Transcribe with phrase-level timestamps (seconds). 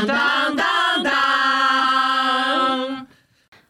[0.00, 3.06] 当当当当！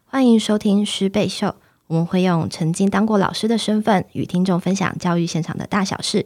[0.05, 1.57] 欢迎收听师贝秀，
[1.87, 6.25] 我们会用曾经当过老师的身份，与听众分享教育现场的大小事。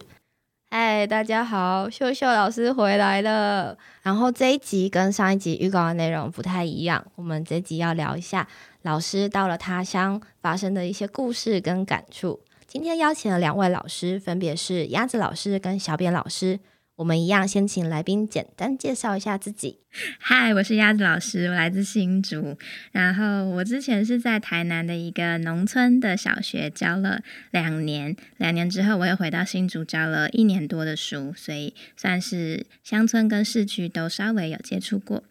[0.69, 3.75] 嗨，大家好，秀秀老师回来了。
[4.03, 8.47] 然后这一集跟上一集预告的内容不太一样，我们这集要聊一下
[8.83, 12.41] 老师到了他乡发生的一些故事跟感触。
[12.67, 16.59] 今天邀请了两位老师，分别是鸭子老师跟小扁老师。
[16.97, 19.79] 我们一样先请来宾简单介绍一下自己。
[20.17, 22.57] 嗨，我是鸭子老师，我来自新竹。
[22.93, 35.21] 然后我之前是在台南的一个农村的小学教了两年，两年之后我又回到新竹教了一年多的书，所以算是乡村跟市区都稍微有接触过。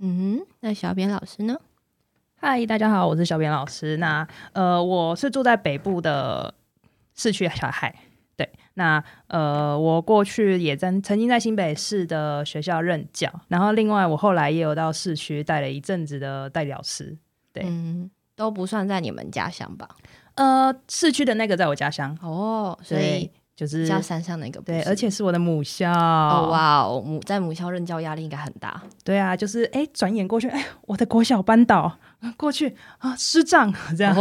[0.00, 1.60] 嗯哼，那小扁老师呢？
[2.34, 3.96] 嗨，大家好，我是小扁老师。
[3.98, 6.52] 那呃，我是住在北部的
[7.14, 7.94] 市区小孩。
[8.36, 17.16] 对，那呃，我过去也在曾经在新北市的学校任教，然后另外我后来也有到市区带了一阵子的代表师。
[17.52, 19.88] 对，嗯，都不算在你们家乡吧？
[20.34, 25.92] 呃，市区的那个在我家乡哦，所以就是家山上那个对，而且是我的母校。
[25.92, 28.82] 哦哇哦，母在母校任教压力应该很大。
[29.04, 31.96] 对啊，就是哎，转眼过去，哎，我的国小班导
[32.32, 34.14] 过去啊，师长这样，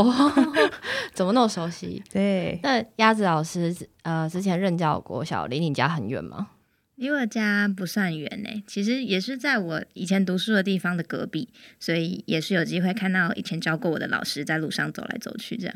[1.14, 2.02] 怎么那么熟悉？
[2.12, 6.50] 对，那鸭子老师呃，之前任教国小，离你家很远吗？
[6.96, 15.76] 离我家不算远呢，其实也是在我以前读书的地方的隔壁，所以也是有机会看到以前教过我的老师在路上走来走去这样。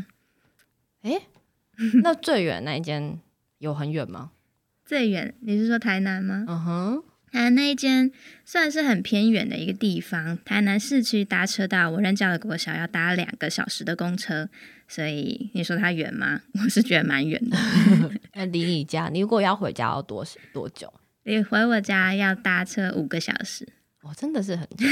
[1.01, 1.21] 哎，
[2.03, 3.19] 那最远那一间
[3.57, 4.31] 有很远吗？
[4.85, 6.45] 最远你是说台南吗？
[6.47, 8.11] 嗯哼，台南那一间
[8.43, 14.49] 算是很偏远的一个地方，台南市区搭车到我任教的国小要搭两个小时的公车，
[14.87, 16.41] 所以你说它远吗？
[16.63, 17.57] 我是觉得蛮远的。
[18.33, 20.91] 那离你家，你如果要回家要多多久？
[21.23, 23.67] 你回我家要搭车五个小时，
[24.01, 24.85] 哦，真的是很久。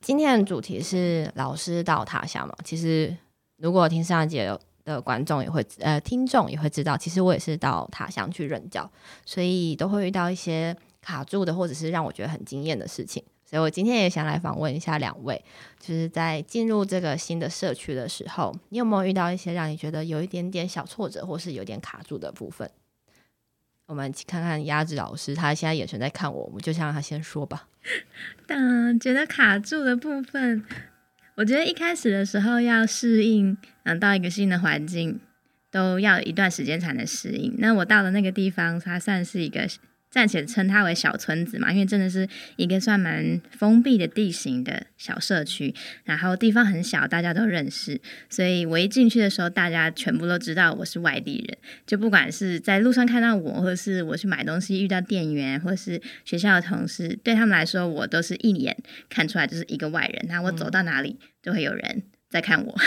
[0.00, 2.54] 今天的主题是老师到他乡嘛？
[2.62, 3.16] 其实
[3.56, 8.90] 如果听上一节的观众也会，呃，听众也会知道，其实我也是到他乡去任教，
[9.24, 13.22] 所以都会遇到一些卡住的，或者是让我觉得很惊艳的事情。
[13.44, 15.44] 所以我今天也想来访问一下两位，
[15.78, 22.68] 就是在进入这个新的社区的时候，你有没有遇到一些让你觉得有一点点小挫折，或是有点卡住的部分？
[23.86, 27.68] 我们去看看鸭子老师，他现在眼神在看我，我们就先让他先说吧。
[28.48, 30.64] 嗯，觉得卡住的部分，
[31.34, 35.20] 我觉得一开始的时候要适应，嗯，到一个新的环境
[35.70, 37.54] 都要一段时间才能适应。
[37.58, 39.68] 那我到了那个地方，它算是一个。
[40.14, 58.76] 暂且称它为小村子嘛，因为真的是一个算蛮封闭的地形的小社区，然后地方很小，大家都认识，所以我一进去的时候，大家全部都知道我是外地人，就不管是在路上看到我，或是我去买东西遇到店员，或是学校的同事，对他们来说，我都是一眼
[59.08, 60.26] 看出来就是一个外人。
[60.28, 62.74] 那我走到哪里，就会有人在看我。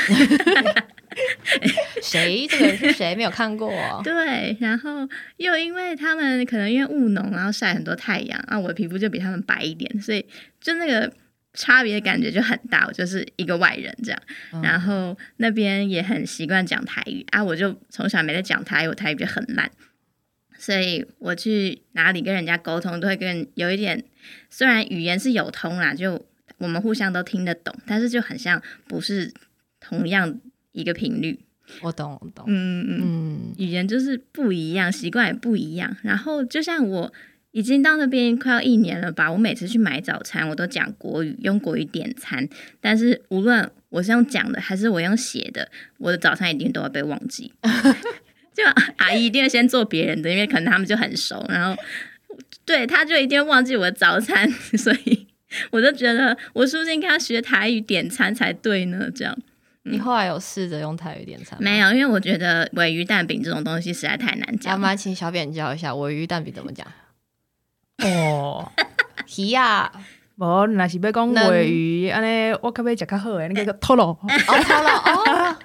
[2.04, 2.46] 谁？
[2.48, 3.16] 这个人是谁？
[3.16, 3.72] 没有看过。
[4.04, 10.24] 对，然后又因为他们可能因为务农，然后晒很多太阳啊，我的皮肤就比他们白一点，所以
[10.60, 11.12] 就那个
[11.54, 12.86] 差别的感觉就很大。
[12.88, 14.22] 我就是一个外人这样，
[14.62, 19.72] 然后那边也很习惯讲台语啊，我就从小没在讲台语，我台语就很烂，
[20.60, 24.04] 所以我去哪里跟人家沟通，都会跟有一点，
[24.52, 29.34] 虽然语言是有通啦，就我们互相都听得懂，但是就很像不是
[29.80, 30.40] 同样。
[30.74, 31.40] 一个频率，
[31.82, 35.98] 我懂，我懂，嗯嗯嗯，语言就是不一样，习惯也不一样。
[36.04, 37.12] 然后就像我
[37.50, 42.48] 已经到那边快要一年了吧，我每次去买早餐，我都讲国语，用国语点餐。
[42.80, 45.68] 但是无论我是用讲的还是我用写的，
[45.98, 47.52] 我的早餐一定都会被忘记。
[48.54, 48.64] 就
[48.98, 51.44] 阿姨一定会先做别人的，因为可能他们就很熟。
[51.50, 51.76] 然后
[52.66, 54.48] 对，他就一定忘记我的早餐，
[54.78, 55.27] 所以
[55.72, 59.10] 我就觉得我是不是应该学台语点餐才对呢？
[59.16, 59.38] 这样。
[59.90, 61.58] 你后来有试着用台语点餐？
[61.62, 64.74] 没有，因为我觉得尾鱼蛋饼这种东西实在太难讲。
[64.74, 66.86] 要不请小扁教一下尾鱼蛋饼怎么讲？
[68.04, 68.70] 哦，
[69.38, 69.90] 鱼啊，
[70.36, 73.48] 无那是要讲尾鱼，安尼我可不可以食较好诶？
[73.48, 74.20] 那个拖罗，哦
[74.62, 75.56] 拖罗，哦，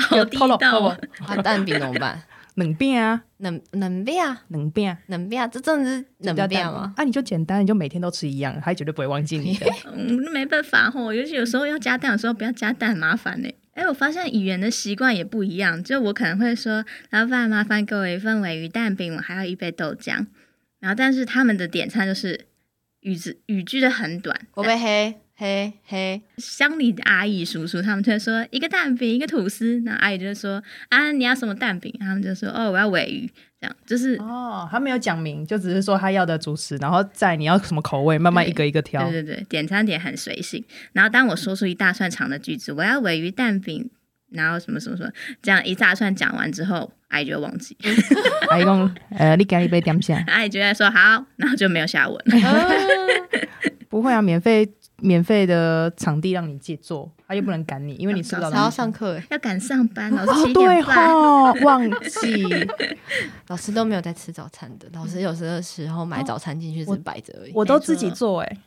[0.08, 0.96] 好地道。
[1.28, 2.20] 那蛋饼怎么办？
[2.54, 6.94] 冷变啊，冷冷变啊，冷饼，冷变啊，这真的是冷变吗？
[6.96, 9.58] 啊，你就简单，你就每天都吃一样，他绝对不会忘记你。
[9.92, 13.48] 嗯，没办法吼，尤其有时候要加蛋的时候，不要加蛋，麻烦呢。
[13.72, 20.26] 哎，我发现语言的习惯也不一样，就我可能会说，老板麻烦给我一份尾鱼蛋饼，我还要一杯豆浆。
[20.78, 22.46] 然后，但是他们的点餐就是
[23.00, 31.92] 语字语句的很短，我杯黑嘿嘿，乡里的阿姨叔叔他们就会说一个蛋饼一个吐司，那阿姨就会说啊你要什么蛋饼？
[31.98, 33.28] 他们就说哦我要尾鱼，
[33.60, 39.02] 这样就是哦，他没有讲明，就只是说他要的主食，然后在你要什么口味，慢慢一个一个挑。
[39.10, 40.64] 对对对，点餐点很随性。
[40.92, 43.90] 然后当我说出一大串长的句子，我要尾鱼蛋饼，
[44.30, 45.10] 然后什么什么什么，
[45.42, 47.76] 这样一大串讲完之后，阿姨就会忘记，
[48.50, 50.22] 阿姨讲，呃，你给一杯点下。
[50.30, 52.24] 阿姨就在说好，然后就没有下文。
[53.88, 54.68] 不会啊，免费
[55.00, 58.70] 免费的场地让你借坐，他又不能赶你，因为你吃不到还要。
[58.70, 61.14] 上课哎，要赶上班，老师哦，七对点半。
[61.14, 62.44] 哦， 忘记。
[63.48, 67.52] 老师都没有在吃早餐的，老师有时候时候买早餐进去是摆着而已。
[67.54, 68.58] 我都自己做哎、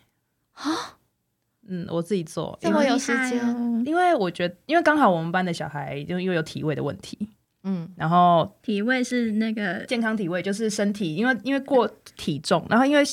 [1.67, 7.17] 嗯，我自己做，这因为么有时间因为我觉得，因为刚好我们班的小孩就因为有体位的问题，
[7.63, 13.03] 嗯，然后体位是那个健康体位就是身体，因为因为过体重，然后因为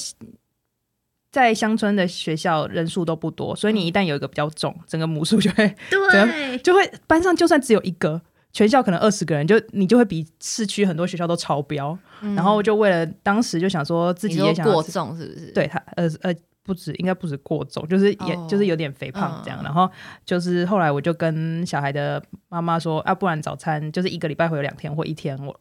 [1.35, 8.23] 在乡村的学校人数都不多，所以你一旦有一个比较重，整个母数就会 对，就会班上就算只有一个，
[8.53, 11.99] 全校可能二十个人，就你就会比市区很多学校都超标。
[12.21, 16.33] 然后就为了当时就想说自己也想过重是不是？，对他呃呃
[16.63, 19.59] 不止应该不止过重，就是也、哦就是有点肥胖这样。
[19.61, 19.91] 嗯然后
[20.25, 25.61] 就是后来我就跟小孩的妈妈说啊，不然早餐就是一个礼拜会有两天或一天我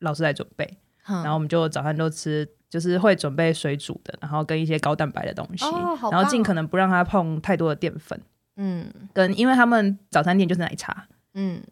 [0.00, 0.68] 老师来准备，
[1.06, 2.46] 然然后我们就早餐都吃。
[2.74, 5.64] 就是会准备水煮的，然后跟一些高蛋白的东西，
[6.10, 8.20] 然后尽可能不让他碰太多的淀粉。
[8.56, 8.84] 嗯。
[9.12, 11.62] 跟因为他们早餐店就是奶茶，嗯，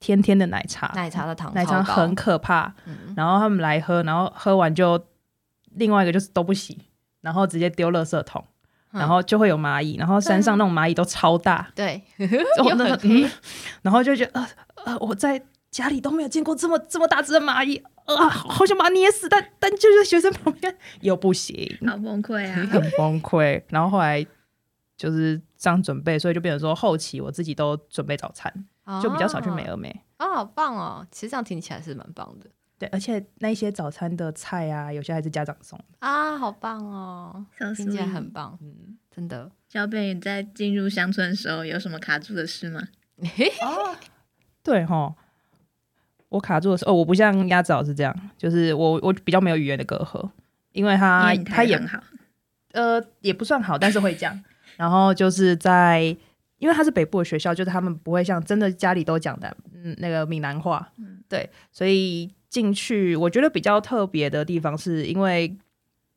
[0.00, 2.74] 天天的奶茶，奶茶的糖奶茶很可怕。
[2.86, 3.14] 嗯。
[3.16, 5.00] 然后他们来喝，然后喝完就
[5.76, 6.76] 另外一个就是都不洗，
[7.20, 8.44] 然后直接丢垃圾桶，
[8.90, 12.02] 嗯然后就会有蚂蚁，然后山上那种蚂蚁都超大，对，
[12.58, 13.30] 哦又那个嗯，
[13.82, 14.48] 然后就觉得呃
[14.86, 15.40] 呃我在
[15.70, 22.54] 家里都没有见过这么这么大只的蚂蚁，啊、好想把它捏死，但但就是学生旁边又不行，好崩溃啊！
[22.70, 23.62] 很崩溃。
[23.68, 24.24] 然后后来
[24.96, 28.52] 就是这样准备，所以就变成说后期我自己都准备早餐，
[29.02, 29.88] 就比较少去美而美。
[30.18, 31.06] 哦，好棒哦！
[31.10, 32.46] 其实这样听起来是蛮棒的
[32.78, 35.84] 对，而且那些早餐的菜啊，有些还是家长送的。
[36.00, 37.44] 啊，好棒哦
[37.76, 39.50] 听起来很棒，嗯，真的。
[39.68, 42.82] 小贝，你在进入乡村的时候有什么卡住的事吗？
[43.62, 43.96] 哦，
[44.62, 45.14] 对哈，
[46.32, 50.28] 我卡住的时候，哦，我不像鸭子老师这样，就是我我比较没有语言的隔阂，
[50.72, 52.02] 因为他他也很好，
[52.72, 54.42] 呃也不算好，但是会讲。
[54.78, 56.00] 然后就是在，
[56.58, 60.90] 因为他是北部的学校，就是他们不会像真的家里都讲的嗯那个闽南话，
[61.28, 65.54] 对，所以进去我觉得比较特别的地方，是因为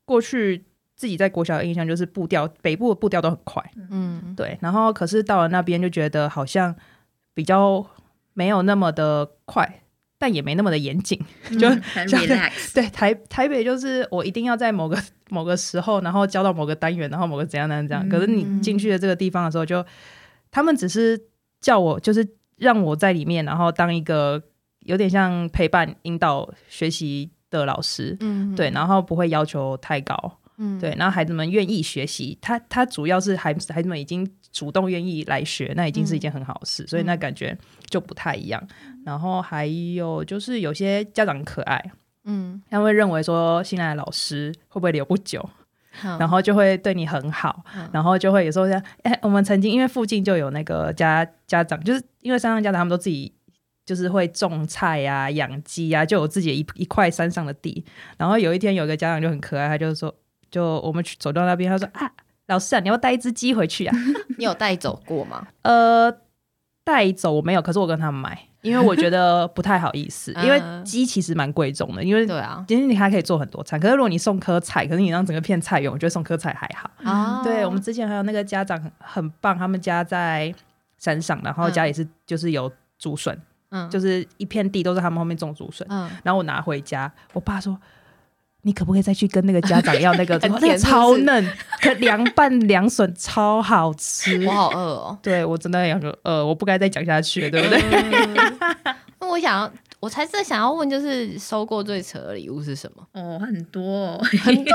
[0.06, 0.64] 过去
[0.96, 6.74] 自己在国小的印象就是步调，北部的步调都很快，嗯，对，然后可是到了那边就觉得好像
[7.34, 7.86] 比较
[8.34, 9.82] 没有那么的快，
[10.18, 11.20] 但也没那么的严谨。
[11.60, 14.98] 就 relax， 对，台台北就是我一定要在某个
[15.30, 18.08] 某个时候，然后交到某个单元，然后某个怎样怎样怎样。
[18.10, 19.86] 可是你进去的这个地方的时候就，
[20.52, 21.20] 他们只是
[21.60, 22.28] 叫我，就是
[22.58, 24.42] 让我在里面，然后当一个
[24.82, 28.16] 有点像陪伴、引导学习的老师。
[28.22, 34.26] 嗯对，然后不会要求太高，嗯对，然后孩子们愿意学习，他他主要是孩孩子们已经
[34.56, 37.56] 主动愿意来学，那已经是一件很好的事，所以那感觉
[37.90, 38.68] 就不太一样。
[39.04, 41.92] 然后还有就是有些家长很可爱，
[42.24, 45.48] 嗯，他会认为说新来的老师会不会留不久，
[46.02, 53.34] 然然后就会对你很好，嗯然后就会有时候像哎、我们曾经因为附近就有那个家家长，就是因为山上家长他们都自己。
[53.86, 57.86] 就是会种菜呀、养鸡啊，就有自己一一块山上的地。
[58.18, 60.12] 然后有一天，有一个家长就很可爱，他就说，
[60.50, 62.12] 就我们去走到那边，他说啊，
[62.48, 63.96] 老师啊，你要带一只鸡回去啊？
[64.38, 65.48] 你有带走过吗？
[65.64, 66.12] 呃，
[66.84, 76.90] 带走我没有，可是我跟他们买，因为我觉得不太好意思， 因为嗯鸡其实蛮贵重的，因为对啊，其实你还可以做很多餐，可是如果你送颗菜，可是你让整个片菜园，我觉得送颗菜还好。
[77.04, 80.54] 啊，对我们之前还有那个家长很很棒，他们家在
[80.98, 83.36] 山上，然后家里是、就是有竹笋，
[83.70, 87.76] 嗯就是一片地都是他们后面种竹笋，嗯，然后我拿回家，我爸说。
[88.66, 90.40] 你可不可以再去跟那个家长要那个？
[90.80, 91.48] 超嫩，
[91.80, 94.44] 可凉拌凉笋超好吃。
[94.48, 95.20] 我好饿哦。
[95.22, 97.80] 对我真的想说，呃，我不该再讲下去了，对不对？
[97.80, 98.58] 嗯
[99.22, 103.08] 那我想要，我才是想要问，就是收过最扯的礼物是什么？
[103.14, 104.74] 哦，很多、哦，很多，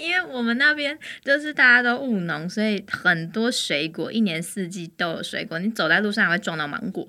[0.00, 5.58] 因为我们那边就是大家都务农，所以很多水果一年四季都有水果。
[5.58, 7.08] 你走在路上还会撞到芒果，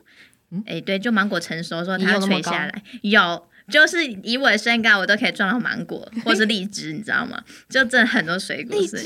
[0.66, 3.44] 哎、对，就芒果成熟的时候它会你有那么高垂下来，有。
[3.68, 7.44] 就是以我的身高，我都可以撞到芒果或是荔枝，你知道吗？
[7.68, 8.98] 就真的很多水果，荔枝，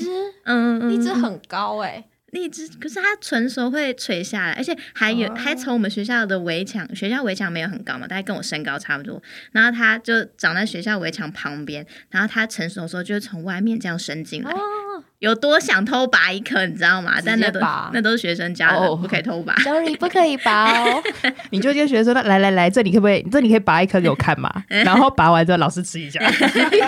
[0.43, 14.53] 嗯，嗯荔枝嗯很高哎，荔枝，可是它成熟会垂下来，而且还有、还从我们学校的围墙，学校围墙没有很高嘛，大概跟我身高差不多，然后它就长在学校围墙旁边，然后它成熟的时候就会从外面这样伸进来，
[15.19, 17.15] 有多想偷拔一颗，你知道吗？
[17.25, 19.53] 但那都拔那都是学生家的，哦不可以偷拔。
[19.57, 21.03] Sorry，不可以拔哦。
[21.51, 23.21] 你就跟学生说，来来来，这里可不可以？
[23.29, 24.49] 这里可以拔一颗给我看嘛？
[24.67, 26.19] 然后拔完之后，老师吃一下。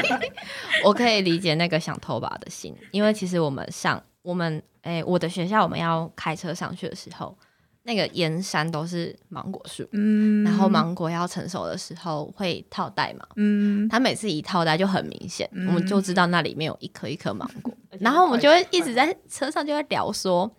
[0.84, 7.38] 我可以理解那个想偷拔的心，因为其实我们上我们诶、我的学校我们要开车上去的时候，
[7.84, 20.52] 那个沿山都是芒果树，嗯，然后芒果要成熟的时候会套袋嘛，嗯，它每次一套袋就很明显，嗯我们就知道那里面有一颗一颗芒果，然后我们就会一直在车上就会聊说。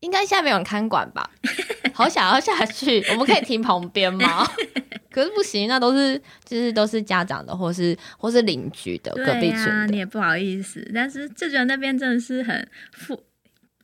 [0.00, 1.30] 应该下面有人看管吧？
[1.94, 4.44] 好想要下去，我们可以停旁边吗？
[5.12, 9.86] 可是不行，那都是就是都是家长的，或是或是邻居的隔壁、村的。
[9.86, 10.90] 你也不好意思。
[10.92, 13.22] 但是就觉得那边真的是很富，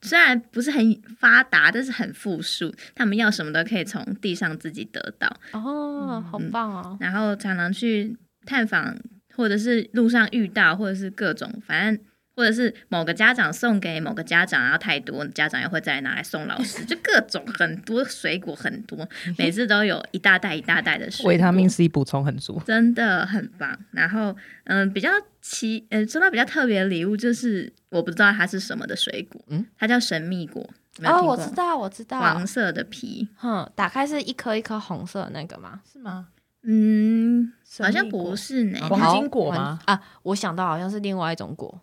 [0.01, 5.27] 虽然不是很发达，但是很富庶，他们要什么都可以从地上自己得到。
[5.51, 6.97] 哦，好棒哦！
[6.99, 8.15] 然后常常去
[8.45, 8.95] 探访，
[9.35, 12.05] 或者是路上遇到，或者是各种，反正
[12.39, 19.05] 或者是某个家长送给某个家长，然后太多，家长也会再拿来送老师，就各种很多水果很多，
[19.37, 22.61] 每次都有一大袋一大袋的水果，维他命 C 补充很足。
[22.65, 23.77] 真的很棒。
[23.91, 25.09] 然后嗯，比较
[25.41, 30.65] 奇，呃，收到比较特别的礼物，就是我不知道它是什么的水果，嗯，它叫神秘果，
[31.03, 32.47] 哦，我知道，我知道黄。
[32.47, 35.81] 色的皮，哼，打开是一颗一颗红色的那个吗？
[35.91, 36.27] 是吗？
[36.63, 38.79] 嗯，好像不是呢。
[38.89, 39.79] 黄金果吗？
[39.85, 41.81] 啊，我想到好像是另外一种果，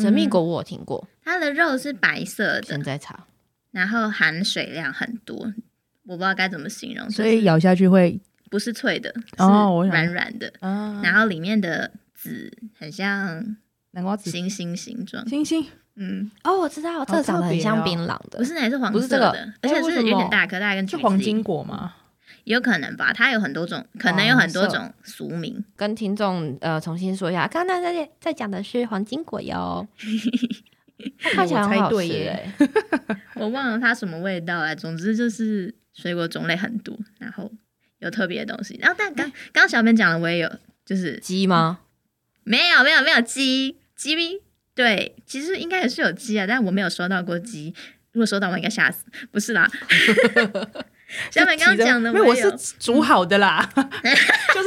[0.00, 3.26] 神秘果我有听过，它的肉是白色的现，在查。
[3.70, 5.36] 然后含水量很多，
[6.06, 8.18] 我不知道该怎么形容，所以咬下去会
[8.50, 13.56] 不是脆的，是哦我想软软的，啊然后里面的籽很像
[13.90, 21.94] 南瓜籽、星星形状，星星嗯，哦，我知道，这个长得很像槟榔的不，是，那也是黄不是这个色的，而且是有点大颗，大概跟橘子是黄金果吗？
[22.44, 25.64] 有可能吧，它有很多种，可能有很多种俗名。
[25.76, 29.86] 跟听众呃重新说一下，刚刚在在讲的是黄金果哟，
[31.20, 32.66] 它看起来很好吃耶哎，
[33.36, 37.50] 我忘了它什么味道了，总之就是水果种类很多，然后
[37.98, 38.78] 有特别的东西。
[38.80, 40.50] 然后但刚刚刚小编讲的我也有，
[40.84, 41.80] 就是鸡吗？
[42.44, 44.40] 没有没有没有鸡鸡咪，
[44.74, 47.74] 对，其实应该也是有鸡啊，但我没有收到过鸡。
[48.12, 49.04] 如果收到，我应该吓死。
[49.30, 49.70] 不是啦，
[51.30, 53.68] 小美刚刚讲的因为我是煮好的啦。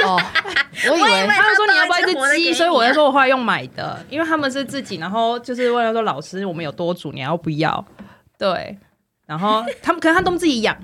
[0.04, 0.20] 哦，
[0.90, 7.86] 我以为他们说你要不要一只鸡，所以我活的给你啊就说我后来用买的，因为他们是自己，然后就是为了说老师我们有多煮，你要不要？
[8.40, 8.78] 对，
[9.28, 10.76] 然后他们可能他们都自己养。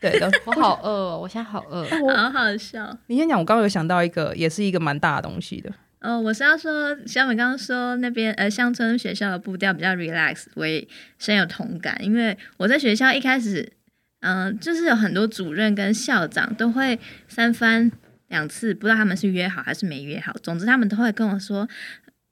[0.00, 1.84] 对的，我好饿哦，我现在好饿。
[2.14, 5.72] 好好笑你先讲，我刚刚有想到一个，也是一个蛮大的东西的。
[6.00, 6.20] 哦。
[6.20, 10.86] 我是要说，小美刚刚说那边呃乡村学校的步调比较 relax，我也
[11.18, 13.72] 深有同感，因为我在学校一开始，
[14.20, 17.90] 嗯、就是有很多主任跟校长都会三番
[18.28, 21.68] 两次，不知道他们是约好还是没约好，总之他们都会跟我说。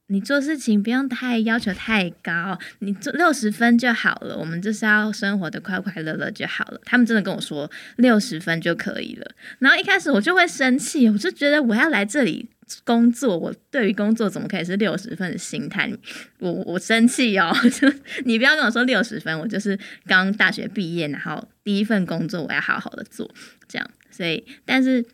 [0.09, 4.37] 你做事情不用太要求太高，你做六十分就好了。
[4.37, 6.81] 我们就是要生活的快快乐乐就好了。
[6.85, 9.27] 他们真的跟我说六十分就可以了。
[9.61, 12.47] 然后一开始我就会生气，我就觉得我要来这里
[12.85, 15.91] 工作，我对于工作怎么可以是六十分的心态？
[16.39, 17.53] 我我生气哦！
[17.71, 17.93] 就
[18.25, 23.33] 你不要跟我说六十分，我就是刚大学毕业，然后第一份工作我要好好的做，
[23.69, 23.91] 这样。
[24.11, 25.05] 所以，但是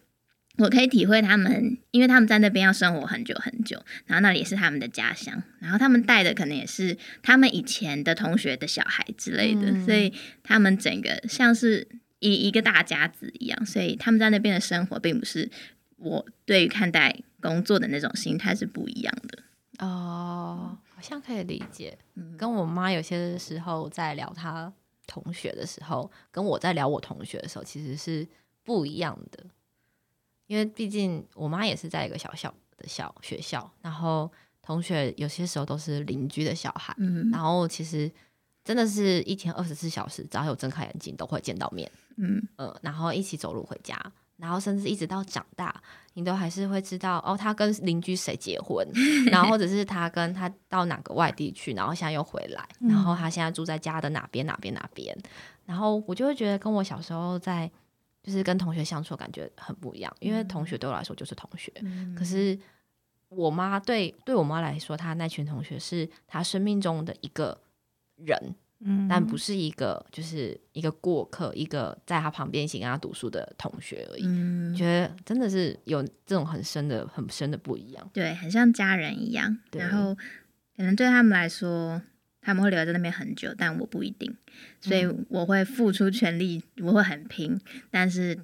[0.58, 11.88] 我可以体会他们，因为他们在那边要生活很久很久，然后那里也是他们的家乡，然后他们带的可能也是他们以前的同学的小孩之类的，嗯所以他们整个像是
[12.18, 15.50] 一一个大家子一样，所以他们在那边的生活并不是
[16.00, 19.42] 我对于看待工作的那种心态是不一样的。
[19.86, 21.96] 哦，好像可以理解。
[22.14, 24.72] 嗯跟我妈有些时候在聊她
[25.06, 28.26] 同学的时候，跟我在聊我同学的时候，其实是
[28.64, 29.44] 不一样的。
[30.46, 34.30] 因为毕竟我妈也是在一个小小的小学校，然后
[34.60, 38.10] 同学有些时候都是邻居的小孩，嗯然后其实
[38.64, 41.90] 真的是一天二十四小时，只要有睁开眼睛都会见到面。
[42.16, 43.96] 嗯呃，然后一起走路回家，
[44.40, 45.82] 然后甚至一直到长大，
[46.14, 48.86] 你都还是会知道哦，他跟邻居谁结婚，
[49.30, 55.16] 然后或者是他跟他到哪个外地去，然后现在又回来，然后他现在住在家的哪边哪边哪边，
[55.66, 57.70] 然后我就会觉得跟我小时候在
[58.22, 61.72] 就是跟同学相处感觉很不一样，因为同学对我来说就是同学，
[62.16, 62.58] 可是
[63.28, 67.56] 我妈对对我妈来说，她那群同学是她生命中的一个
[68.16, 74.24] 人，嗯但不是一个就是一个过客，一个在他旁边一起跟他读书的同学而已。
[74.24, 78.10] 嗯，觉得真的是有这种很深的、很深的不一样。
[78.12, 79.58] 对，很像家人一样。
[79.72, 80.14] 然后
[80.76, 82.00] 可能对他们来说，
[82.40, 84.34] 他们会留在那边很久，但我不一定，
[84.80, 87.60] 所以我会付出全力，我会很拼，
[87.90, 88.38] 但是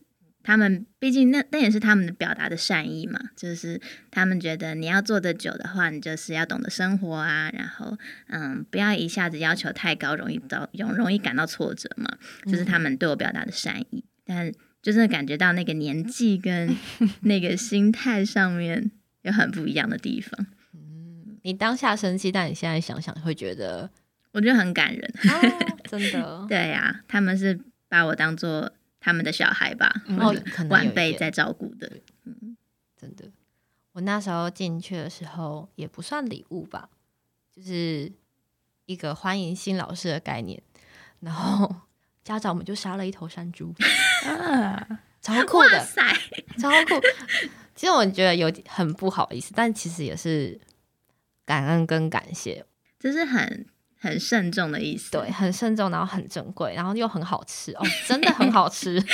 [0.47, 3.81] 他们毕竟那那也是他们的表达的善意嘛，就是
[4.13, 7.99] 他们觉得你要做得久的话，你就是要懂得生活啊，然后
[8.29, 12.09] 嗯，不要一下子要求太高，容易遭容容易感到挫折嘛，
[12.45, 14.05] 就是他们对我表达的善意。
[14.25, 16.77] 但就是感觉到那个年纪跟
[17.23, 20.47] 那个心态上面有很不一样的地方。
[20.73, 23.91] 嗯你当下生气，但你现在想想会觉得，
[24.31, 25.15] 我觉得很感人。
[25.25, 28.73] 哦、真的， 对呀、他们是把我当做
[29.07, 31.89] 他们的小孩吧，哦或者可能有晚辈在照顾的。
[32.25, 32.57] 嗯
[32.97, 33.31] 真的。
[33.93, 36.89] 我那时候进去的时候也不算礼物吧，
[37.53, 38.11] 就是
[38.87, 40.61] 一个欢迎新老师的概念，
[41.21, 41.73] 然后
[42.25, 43.73] 家长们就杀了一头山猪，
[44.27, 45.87] 啊，超酷的，
[46.59, 47.01] 超酷。
[47.77, 50.61] 其实我觉得有很不好意思，但其实也是
[51.45, 52.67] 感恩跟感谢，
[52.99, 53.67] 这是很
[54.07, 55.11] 很慎重的意思。
[55.11, 59.03] 对，，很慎重，然后很珍贵，然后又很好吃哦，真的很好吃。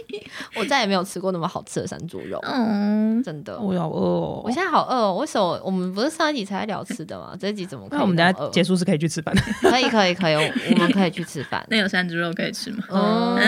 [0.56, 3.58] 我再也没有吃过那么好吃的山猪肉，嗯，真的。
[3.58, 4.50] 我好饿哦我。
[4.50, 5.14] 现在好饿哦！
[5.16, 7.34] 为什么我们不是上一集才聊吃的吗？
[7.38, 9.42] 这一集怎么可以那我们等下结束是可以去吃饭的。
[9.70, 11.64] 可以可以可以，我我们可以去吃饭。
[11.70, 12.84] 那有山猪肉可以吃吗？
[12.88, 13.38] 哦，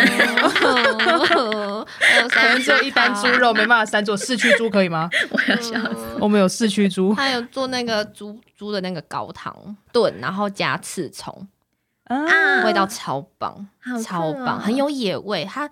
[2.31, 5.11] 可能只有一般猪肉，没办法山做市区猪可以吗？
[5.31, 6.17] 我要笑死。
[6.21, 11.49] 我们有市区猪还有做那个猪猪的那个高汤炖，然后加刺葱，
[12.05, 13.67] 啊味道超棒，
[14.05, 15.45] 超棒，哦很有野味。
[15.45, 15.69] 它，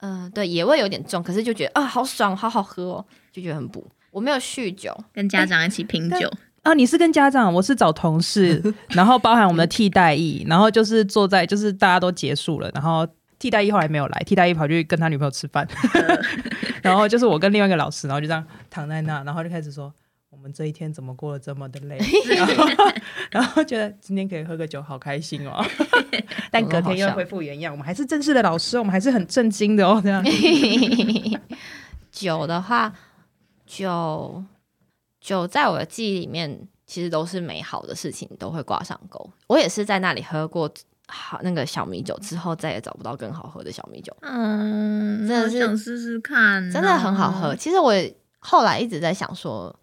[0.00, 3.90] 呃，对，野味有点重，可是就觉得啊，好爽，好好喝哦，就觉得很补。
[4.10, 8.62] 我没有酗酒，跟家长一起品酒，啊，你是跟家长，我是找同事，
[8.92, 15.66] 然后包含我们的替代役，然后就是坐在，就是大家都结束了，然后替代役后来没有来，替代役跑去跟他女朋友吃饭，
[16.84, 19.90] 然后就是我跟另外一个老师，然后就这样躺在那，然后就开始说。
[20.30, 21.98] 我们这一天怎么过得这么的累？
[22.36, 22.64] 然后，
[23.30, 25.64] 然后觉得今天可以喝个酒，好开心哦。
[26.50, 30.00] 但隔天又恢复原样，我们还是正式的老师，我们还是很震惊的哦。
[30.02, 30.22] 这样，
[32.10, 32.92] 酒的话，
[33.66, 34.44] 酒
[35.20, 39.30] 酒在我的记忆里面，其实都是美好的事情，都会挂上钩。
[39.46, 40.70] 我也是在那里喝过
[41.08, 47.54] 好那个小米酒之后，再也找不到更好喝的小米酒，嗯，真的是想试试看哦，真的很好喝。
[47.54, 49.74] 其实我也后来一直在想说，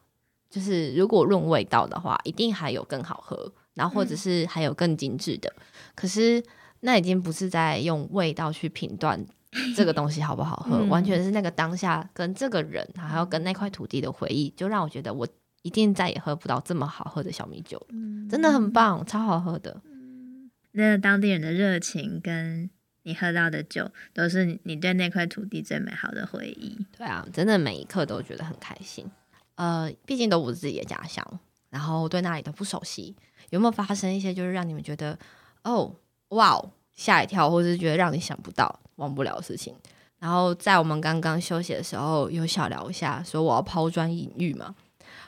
[0.53, 5.51] 就是如果论味道的话，一定还有更好喝，然后或者是还有更精致的。
[5.96, 6.44] 可是
[6.81, 9.25] 那已经不是在用味道去评断
[9.75, 15.27] 这个东西好不好喝，嗯完全是那个当下跟这个人，还有跟那块土地的回忆，就让我觉得我
[15.63, 19.81] 一定再也喝不到这么好喝的小米酒了，真的很棒，超好喝的。
[20.74, 22.70] 那当地人的热情跟
[23.01, 26.77] 你喝到的酒，都是你对那块土地最美好的回忆。
[26.96, 29.09] 对啊，真的每一刻都觉得很开心。
[29.55, 31.25] 呃，毕竟都不是自己的家乡，
[31.70, 33.16] 然后对那里都不熟悉，
[33.50, 35.18] 有没有发生一些就是让你们觉得
[35.63, 35.96] 哦
[36.29, 39.75] 哇哦吓一跳，或者是觉得让你想不到、忘不了的事情？
[40.20, 44.74] 然后在我们刚刚休息的时候，有小聊一下，说我要抛砖引玉嘛。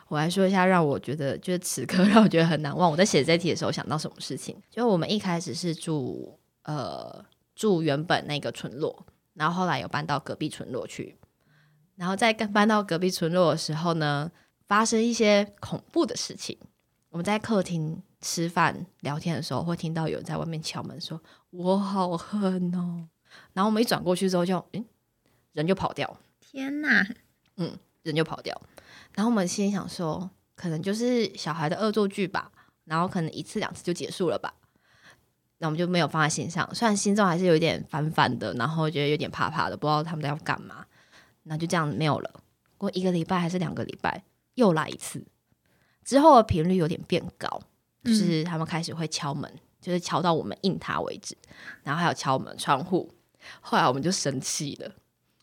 [0.07, 2.89] 我来说一下，让我觉得就是此刻让我觉得很难忘。
[2.89, 4.55] 我在写这题的时候想到什么事情？
[4.69, 11.17] 就我们一开始是住呃住原本那个村落，然后后来有搬到隔壁村落去。
[11.95, 14.31] 然后在跟搬到隔壁村落的时候呢，
[14.67, 16.57] 发生一些恐怖的事情。
[17.09, 23.07] 我们在客厅吃饭聊天的时候，会听到有人在外面敲门说：“我好恨哦。”
[23.53, 24.83] 然后我们一转过去之后就，诶，
[25.53, 27.07] 人就跑掉，天哪！
[28.03, 28.61] 人就跑掉。
[29.13, 32.51] 然后我们心里想说，可能就是小孩的恶作剧吧，
[32.83, 34.53] 然后可能一次两次就结束了吧。
[35.59, 40.85] 那我们就没有放在心上，虽然心中还是有点烦烦的，然后觉得有点怕怕的，不知道他们在要干嘛。
[41.45, 42.29] 那就这样没有了。
[42.77, 44.23] 过一个礼拜还是两个礼拜，
[44.55, 45.25] 又来一次，
[46.03, 47.61] 之后的频率有点变高，
[48.03, 51.37] 就是他们开始会敲门，就是敲到我们应他为止，
[51.83, 53.09] 然后还有敲门窗户。
[53.61, 54.91] 后来我们就生气了，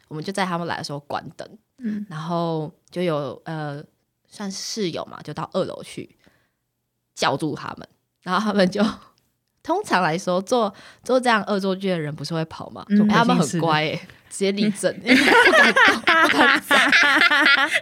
[0.09, 3.83] 我们就在他们来的时候关灯，嗯然后就有呃
[4.27, 6.19] 算室友嘛，就到二楼去
[7.15, 7.89] 叫住他们，
[8.21, 8.85] 然后他们就
[9.63, 10.73] 通常来说做
[11.05, 12.85] 做这样恶作剧的人不是会跑吗？
[13.09, 16.75] 他们很乖、欸，直接立正，不敢动，不敢走，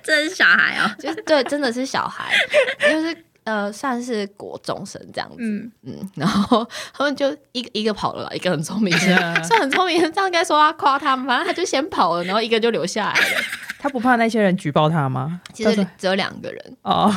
[0.03, 0.91] 这是小孩哦。
[0.99, 2.35] 就对，真的是小孩，
[2.81, 8.93] 就是呃算是国中生这样子，嗯，嗯，然后他们就一个一个跑了啦，一个很聪明，
[9.45, 13.41] 算很聪明，这样该说他夸他们，反正他就先跑了，然后一个就留下来了。
[13.81, 15.41] 他不怕那些人举报他吗？
[15.55, 17.11] 其实只有两个人，哦，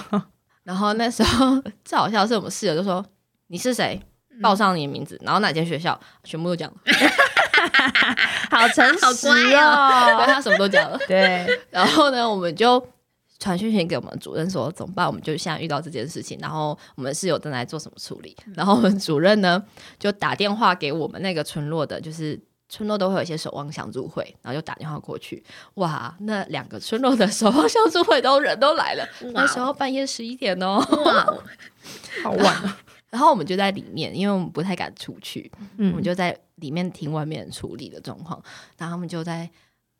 [0.64, 3.06] 然后那时候最好笑的是我们室友就说
[3.48, 4.02] 你是谁，
[4.42, 6.78] 报上你的名字，然后哪间学校，全部都讲了，
[8.50, 10.24] 好诚好实哦。
[10.26, 10.98] 他什么都讲了。
[11.08, 12.86] 对，然后呢，我们就
[13.40, 15.06] 传讯息给我们主任说怎么办？
[15.06, 18.36] 我们就现在遇到这件事情，然后我们室友正在做什么处理。
[18.56, 19.62] 然后我们主任呢
[20.00, 25.44] 就打电话给我们那个村落的，就是村落都会有一些守望相助会，然后就打电话过去，
[25.76, 31.26] 哇，那两个村落的守望相助会都人都来了，那时候半夜十一点哦，哇，
[32.24, 32.74] 好晚，
[33.14, 38.42] 然后我们就在里面，因为我们不太敢出去，我嗯们就在里面听外面处理的状况，
[38.76, 39.48] 然后他们就在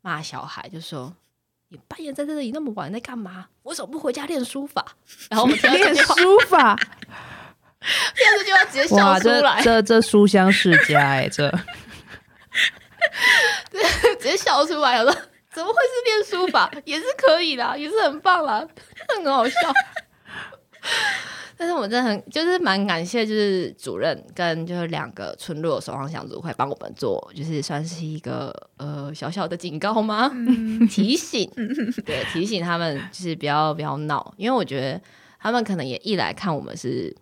[0.00, 1.14] 骂小孩，就说。
[1.68, 3.48] 你半夜在这里那么晚在干嘛？
[3.64, 4.84] 为什么不回家练书法？
[5.28, 6.86] 然后我们练，书法，听
[8.30, 11.50] 到这句话 直接笑出来，这这书香世家哎，这
[14.20, 15.12] 直接笑出来，了
[15.52, 16.70] 怎么会是练书法？
[16.84, 18.64] 也是可以啦，也是很棒啦，
[19.16, 19.58] 很好笑。
[21.56, 30.30] 但是我真的很就是蛮感谢，就是主任跟就是两个村落守望相助会帮我们做，就是算是一个呃小小的警告吗？
[30.90, 31.50] 提醒，
[32.04, 35.00] 对，提醒他们就是不要不要闹，因为我觉得
[35.38, 37.14] 他们可能也一来看我们是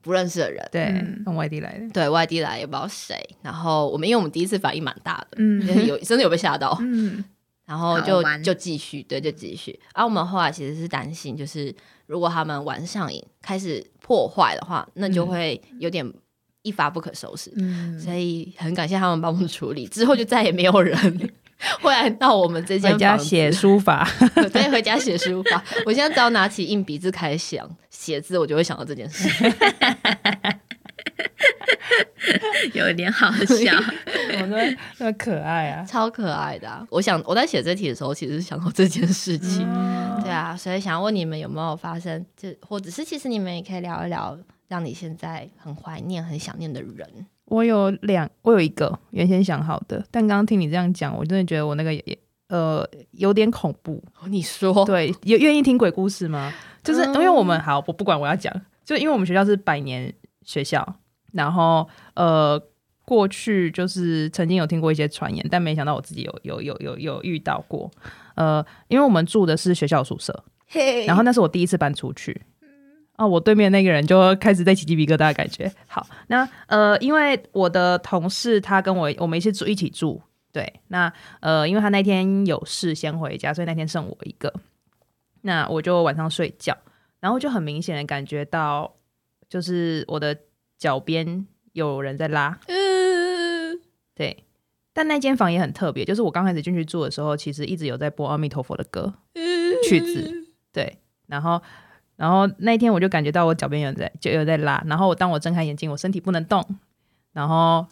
[0.00, 5.86] 不认识的人，对嗯，从外地来的，对外地来也不知道谁，然后我们因为我们第一次反应蛮大的，嗯。
[5.86, 7.24] 有真的有被吓到，嗯，
[7.68, 9.78] 然后就就继续，对，就继续。
[9.92, 11.74] 而、我们后来其实是担心，就是
[12.06, 16.10] 如果他们玩上瘾，开始破坏的话，那就会有点
[16.62, 17.52] 一发不可收拾。
[17.56, 21.30] 嗯，所以很感谢他们帮我们处理，之后就再也没有人
[21.82, 24.08] 会来到我们这间回家写书法，
[24.50, 25.62] 对，回家写书法。
[25.84, 29.28] 我现在只要拿起硬笔字开始想写字，我就会想到这件事。
[32.74, 33.72] 有点好笑，
[34.40, 39.66] 我那那可爱啊，超可爱的啊、我想我在写这题的时候，其实是想到这件事情。
[39.68, 44.36] 嗯对啊，所以想问你们有没有发生，就或者是其实你们也可以聊一聊，
[44.66, 47.26] 让你现在很怀念、很想念的人。
[47.46, 54.02] 我有两，我有一个原先想好的，但刚刚听你这样讲，我真的觉得我那个也呃有点恐怖。
[54.20, 56.52] 哦你说，对，有愿意听鬼故事吗？
[56.82, 58.52] 就是嗯因为我们好，我不管我要讲，
[58.84, 60.12] 就因为我们学校是百年
[60.44, 60.96] 学校，
[61.32, 62.60] 然后呃
[63.04, 67.90] 过去就是曾经有听过一些传言，但没想到我自己有有有有有遇到过。
[68.34, 72.40] 呃，因为我们住的是学校宿舍，嘿然后那是我第一次搬出去。
[73.16, 75.68] 哦，我对面那个人就开始在起鸡皮疙瘩的感觉。
[75.88, 84.52] 好，那呃，因为我的同事他跟我我们一起住一起住，对，那呃，因为他那天有事先回家，所以那天剩我一个。
[85.42, 86.76] 那我就晚上睡觉，
[87.18, 88.94] 然后就很明显的感觉到，
[89.48, 90.36] 就是我的
[90.78, 93.80] 脚边有人在拉，嗯
[94.14, 94.44] 对。
[94.94, 99.14] 但那间房也很特别，就是我刚开始进去住的时候，其实一直有在播阿弥陀佛的歌，
[99.88, 100.28] 曲子，
[100.72, 101.62] 对，然后，
[102.16, 106.66] 然后那一天我就感觉到我脚边有人在，就有在拉，然后我当我睁开眼睛，我身体不能动，
[107.32, 107.86] 然后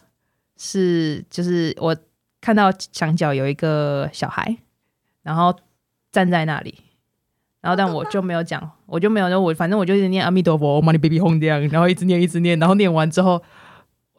[0.57, 1.95] 是就是我
[2.41, 4.57] 看到墙角有一个小孩，
[5.21, 5.57] 然后
[6.11, 6.75] 站在那里，
[7.61, 13.43] 然后但我就没有讲，我就没有，我反正我就一直念阿弥陀佛，Money Baby Home 这样，然后一直念一直念，然后念完之后，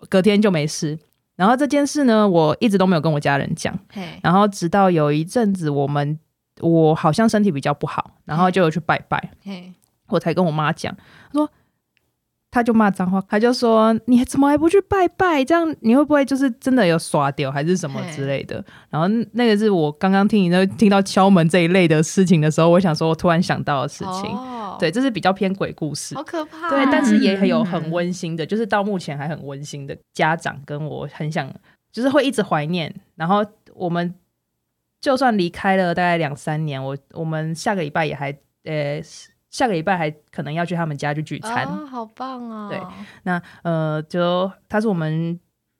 [0.09, 0.99] 隔天就没事。
[1.37, 3.77] 然后这件事呢，我一直都没有跟我家人讲。
[4.23, 6.19] 然后直到有一阵子，我们
[6.61, 9.31] 我好像身体比较不好，然后就有去拜拜，
[10.09, 10.95] 我才跟我妈讲，
[11.33, 11.51] 她说，
[12.51, 15.45] 他就骂脏话，他就说你怎么还不去拜拜？
[15.45, 18.65] 这样你会不会就是真的有耍掉还是什么之类的？
[18.89, 26.15] 然后那个是我刚刚听你那听到敲门这一类的事情的时候，我想说我突然想到的事情，哦，对，这是比较偏鬼故事。
[26.15, 31.53] 好可怕哦，对，但是也很有嗯很温馨的，就是到目前还很温馨的家长跟我很想，
[31.93, 32.95] 就是会一直怀念。
[33.15, 34.15] 然后我们
[35.01, 38.35] 就算离开了大概两三年，我我们下个礼拜也还
[38.65, 39.01] 呃
[39.59, 41.67] 下个礼拜还可能要去他们家去聚餐。
[41.67, 42.81] 哦，好棒啊，对
[43.25, 45.39] 那呃，就他是我们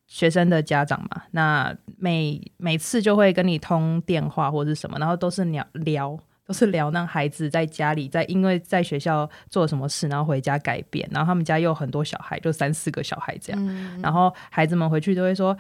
[0.09, 6.19] 学生的家长嘛，那每每次就会跟你通电话或者是什么，然后都是聊聊。
[6.49, 15.55] 都是聊那孩子在家里，在因为在学校做了什么事，然后回家改变，然后他们家又有很多小孩，就三四个小孩这样，嗯然后孩子们回去都会说。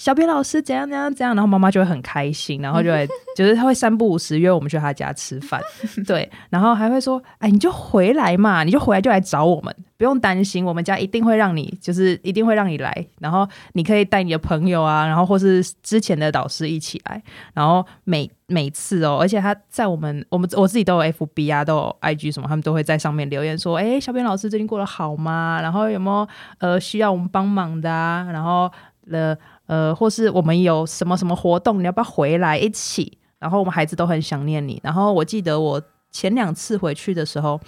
[0.00, 5.60] 小编老师怎样怎样怎样，然后妈妈就会很开心，然后就会 就是他会三不五时约我们去他家吃饭，
[6.08, 25.58] 对，然后还会说，哎，你就回来嘛，你就回来就来找我们，不用担心，我们家一定会让你，就是一定会让你来，然后你可以带你的朋友啊，然后或是之前的导师一起来，然后每每次哦，而且他在我们我们我自己都有 FB 啊，都有 IG 什么，他们都会在上面留言说，哎，小编老师最近过得好吗？
[25.60, 28.26] 然后有没有呃需要我们帮忙的啊？
[28.32, 28.70] 然后
[29.10, 29.36] 呃
[29.70, 33.16] 呃，或是我们有什么什么活动，你要不要回来一起？
[33.38, 34.80] 然后我们孩子都很想念你。
[34.82, 35.80] 然后我记得我
[36.10, 37.60] 前两次回去的时候，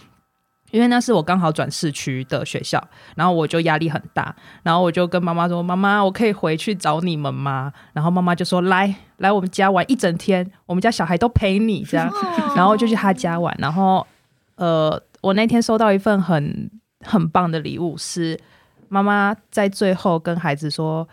[0.73, 2.83] 因为那是我刚好转市区的学校，
[3.15, 4.35] 然后我就压力很大，
[4.65, 12.13] 然后我就跟妈妈说：“妈妈，我可以回去找你们吗？”然后妈妈就说：“来来我们家玩一整天，我们家小孩都陪你这样。”
[12.57, 13.57] 然后就去他家玩。
[13.61, 14.05] 然后
[14.57, 16.69] 呃，我那天收到一份很
[17.03, 18.37] 很棒的礼物，是
[18.89, 21.09] 妈妈在最后跟孩子说：“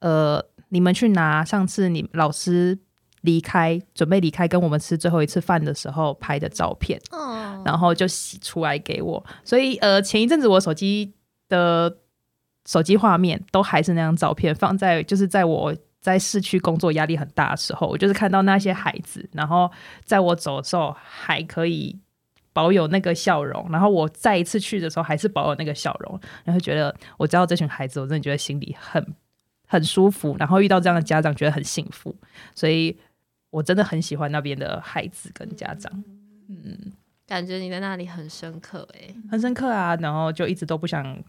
[0.00, 2.78] 呃，你们去拿上次你老师
[3.22, 9.24] 离开准备离开跟我们吃最后一次饭的时候拍的照片，哦，然后就洗出来给我。
[9.44, 11.12] 所以呃，前一阵子我手机
[11.48, 11.96] 的
[12.66, 19.68] 手机画面都还是那张照片，放在就是在我在市区工作压力很大的时候，我就是看到那些孩子，然后
[20.04, 21.98] 在我走的时候还可以
[22.52, 29.04] 保有那个笑容，然后我再一次去的时候还是保有那个笑容，然后觉得我知道这群孩子，我真的觉得心里很
[29.66, 32.14] 很舒服，然后遇到这样的家长觉得很幸福，
[32.54, 32.96] 所以
[33.50, 35.92] 我真的很喜欢那边的孩子跟家长。
[36.48, 36.92] 嗯
[37.26, 41.20] 感觉你在那里很深刻哎、很深刻啊，然后就一直都不想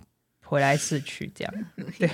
[0.46, 1.54] 回来市区这样。
[1.98, 2.08] 对，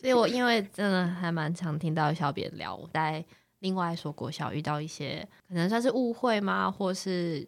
[0.00, 3.22] 所以我因为真的还蛮常听到小别聊，我在
[3.58, 7.46] 另外一所国小遇到一些可能算是误会吗，或是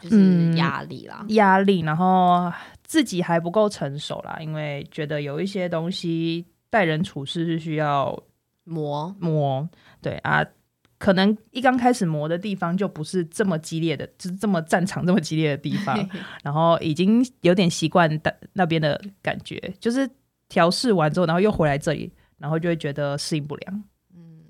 [0.00, 1.22] 就是嗯压力啦。
[1.28, 2.50] 压力，然后
[2.82, 8.22] 自己还不够成熟啦，因为觉得有一些东西待人处事是需要
[8.64, 9.68] 磨，磨，
[10.02, 10.44] 对啊。
[10.98, 15.94] 可能一刚开始磨的地方就不是这么激烈的，就是这么战场这么激烈的地方，
[16.42, 20.08] 然后已经有点习惯的那边的感觉，就是
[20.48, 23.84] 调试完之后，然后又回来这里，然后就会觉得适应不良。
[24.14, 24.42] 嗯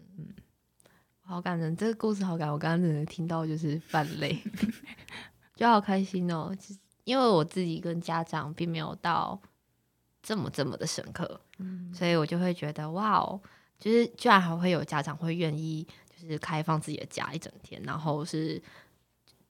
[1.22, 4.40] 好感人，这个故事好感人，我刚刚真的听到就是泛泪，
[5.56, 6.54] 就好开心哦。
[6.56, 9.40] 其实因为我自己跟家长并没有到
[10.26, 11.40] 这么这么的深刻，
[11.94, 13.40] 所以我就会觉得哇哦，
[13.78, 15.86] 就是居然还会有家长会愿意
[16.20, 18.60] 就是开放自己的家一整天，然后是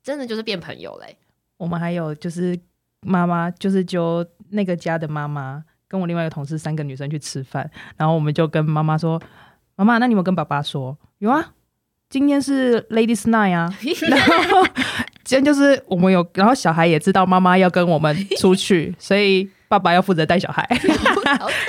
[0.02, 1.16] 真的就是变朋友嘞。
[1.56, 2.58] 我们还有就是
[3.00, 9.18] 妈妈，就是就那个家的妈妈，跟我另外一个同事三个女生去吃饭，然后我们就跟妈妈说
[9.76, 10.98] ：“妈妈，那你有没有跟爸爸说？
[11.20, 11.54] 有啊，
[12.10, 13.72] 今天是 Ladies Night 啊。
[14.10, 14.62] 然后
[15.26, 20.64] 今天就是我们有，然后小孩也知道妈妈要跟我们出去， 所以爸爸要负责带小孩，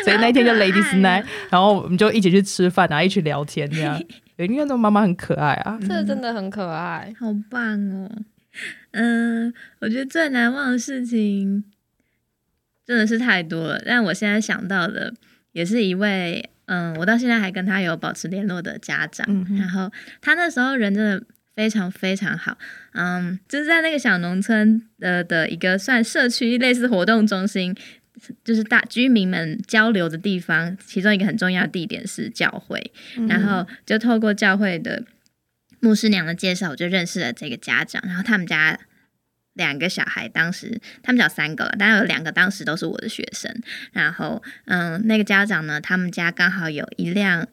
[0.05, 3.99] 所以那一天就 Ladies Night，然后我们就一起去吃饭啊，一起聊天这样。
[4.37, 8.07] 对因为那妈妈很可爱啊，这真的很可爱，好棒哦！
[8.91, 11.63] 嗯，我觉得最难忘的事情
[12.85, 15.11] 真的是太多了，但我现在想到的
[15.53, 19.91] 也是一位，嗯，我到现在还跟他有保持联络的家长，嗯然后
[20.21, 21.23] 他那时候人真的
[21.57, 22.55] 非常非常好，
[22.93, 27.75] 嗯，就是在那个小农村的的一个算社区类似活动中心，
[28.43, 32.91] 就是大居民们交流的地方，其中一个很重要的地点是教会，
[33.27, 35.03] 然后就透过教会的
[35.79, 38.03] 牧师娘的介绍，我就认识了这个家长。
[38.05, 38.79] 然后他们家
[39.55, 43.51] 两个小孩，当时他们家有三个了，但有两个当时都是我的学生。
[43.91, 47.47] 然后，嗯，那个家长呢，他们家刚好有一辆。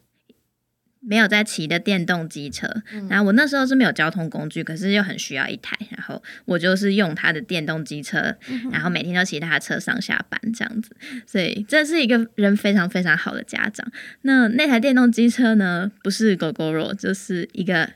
[1.06, 2.68] 没有在骑的电动机车，
[3.08, 8.34] 然后我那时候是没有交通工具，可是又很需要一台，然后我就是用他的电动机车，
[8.72, 13.86] 然后每天都骑他的车上下班这样子，所以这是一个人非常非常好的家长。
[14.22, 17.90] 那那台电动机车呢，不是狗狗肉，就是一个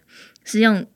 [0.44, 0.86] 是用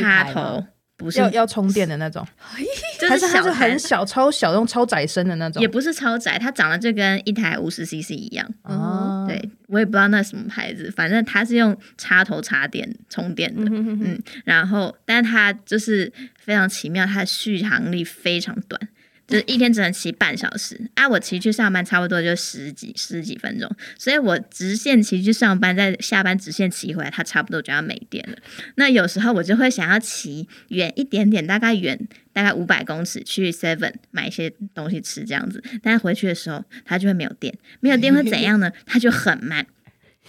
[0.00, 2.26] 插头，不是要要充电的那种，
[3.00, 5.66] 就是还是它是小很小、超小、用超窄身的那种也？
[5.68, 8.48] 不是超窄，它长得就跟一台五十 CC 一样。
[8.62, 13.62] 哦，对我也不知道那什么牌子，反正它是用插头插电充电的。
[13.62, 18.80] 嗯哼哼哼嗯，然后，但它就是非常奇妙，它的续航力非常短，
[19.26, 20.90] 就是一天只能骑半小时。
[20.94, 28.36] 啊，我骑去上班差不多就十几十几分钟，所以我直线骑去上班，再下班直线骑回来，它差不多就要没电了。
[28.76, 31.98] 那有时候我就会想要骑远一点点，大概远
[32.32, 38.70] 大概五百公尺去 Seven 买一些东西吃这样子，但是回去的时候它就会没有电，没有电会怎样呢？
[38.84, 39.66] 它就很慢，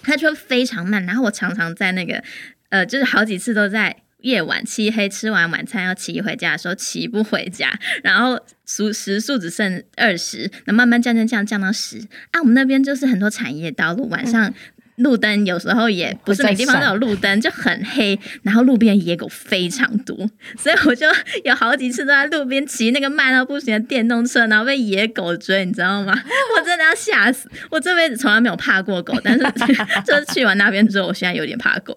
[0.01, 1.05] 它就会非常慢。
[1.05, 2.23] 然后我常常在那个
[2.69, 4.03] 呃，就是好几次都在。
[4.25, 7.71] 夜晚漆黑，吃完晚餐要骑回家的时候骑不回家，
[8.03, 11.99] 然后时时速只剩二十，那慢慢降降降降到十。
[12.31, 14.51] 啊，我们那边就是很多产业道路，晚上
[14.95, 20.15] 路灯有时候也不是每地方都有路灯，就很黑，然后路边野狗非常多，
[20.57, 21.05] 所以我就
[21.43, 26.11] 有好几次都在路边骑那个慢到不行的电动车，然后被野狗追，你知道吗？
[26.57, 27.47] 我真的要吓死！
[27.69, 29.43] 我这辈子从来没有怕过狗，但是
[30.03, 31.93] 就是去完那边之后，我现在有点怕狗。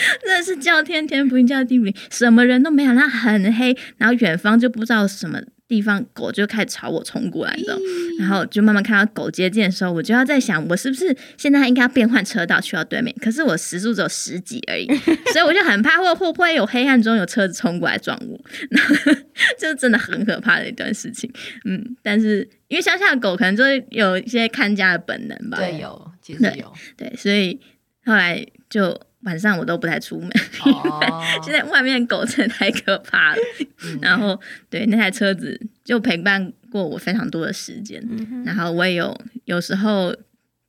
[0.24, 7.78] 真的是叫天天不应，叫地不灵，什么人都没有，那很黑，然后远方就不知道什么地方，狗就开始朝我冲过来，你知道？
[8.18, 13.14] 然后就慢慢看到狗接近的时候，我就要在想，我是不是现在应该要变换车道去到对面？
[13.20, 14.86] 可是我时速只有十几而已，
[15.32, 18.94] 所以我就很怕会会不会有黑暗中有车子冲过来撞我，然后
[19.58, 21.30] 就真的很可怕的一段事情。
[21.64, 26.72] 嗯，但是因为乡下的狗可能就是有一些看家的本能吧，对，有，其实有。
[26.96, 27.58] 对，所以
[28.04, 30.30] 后来就晚上我都不太出门。
[30.64, 33.42] 哦，现在外面狗真的太可怕了。
[33.84, 38.02] 嗯然后对那台车子就陪伴过我非常多的时间，
[38.44, 40.14] 然后我也有有时候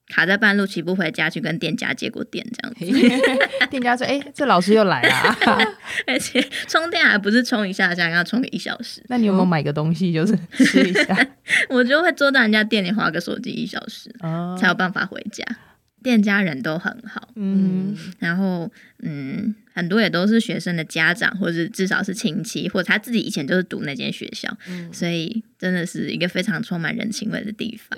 [0.07, 3.27] 卡在半路骑不回家，去跟店家借过电这样子。
[3.69, 5.37] 店家说：“哎、这老师又来了。
[6.07, 11.27] 而且充电还不是充一下下，要充个一小时，那你有没有买个东西，就是吃一下？
[11.69, 15.45] 我就会坐在人家店里划个手机一小时，哦才有办法回家。
[16.03, 27.97] 店家人都很好，嗯，然后嗯，很多也都是学生的家长，或者至少是亲戚，或者他自己以前就是读那间学校，嗯，所以真的是一个非常充满人情味的地方。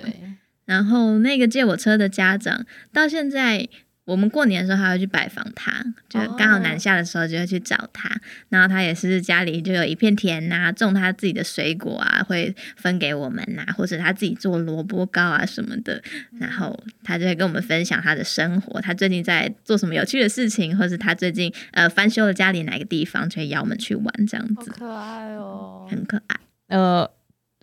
[0.66, 3.68] 然后那个借我车的家长，到现在
[4.04, 8.10] 我们过年的时候还会去拜访他，就刚好南下的时候就会去找他。
[8.50, 16.02] 然后他也是家里就有一片田呐、种他自己的水果啊，会分给我们呐、或者他自己做萝卜糕啊什么的。
[16.38, 25.86] 然后他就会跟我们分享他的生活，他最近在做什么有趣的事情，或是他最近呃翻修了家里哪个地方，就会邀我们去玩这样子，好可爱哦。
[25.90, 26.36] 很可爱。
[26.68, 27.10] 呃，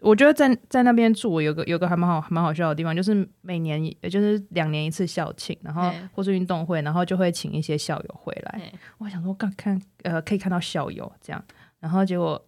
[0.01, 8.59] 我觉得在在那边住，有个有个还蛮好蛮好笑的地方，就是每年也就是两年一次校庆，然后或是运动会，然后就会请一些校友回来。
[8.59, 8.73] 嘿。
[8.97, 11.43] 我想说，看看呃，可以看到校友这样，
[11.79, 12.43] 然后结果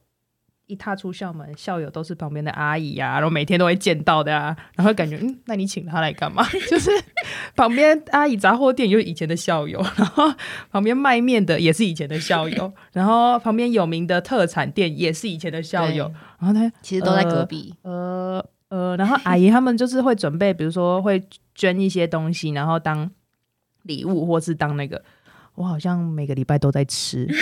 [0.68, 6.44] 一踏出校门，校友都是旁边的阿姨呀、然后每天都会见到的啊，然后感觉嗯，那你请他来干嘛？
[6.70, 6.90] 就是
[7.56, 10.34] 旁边阿姨杂货店就是以前的校友，然后
[10.72, 17.76] 旁边卖面的也是以前的校友，然后旁边有名的特产店也是以前的校友，然后他其实都在隔壁。
[17.84, 21.22] 呃呃，然后阿姨他们就是会准备，比如说会
[21.54, 23.12] 捐一些东西，然后当
[23.84, 25.04] 礼物，或是当那个，
[25.54, 27.28] 我好像每个礼拜都在吃，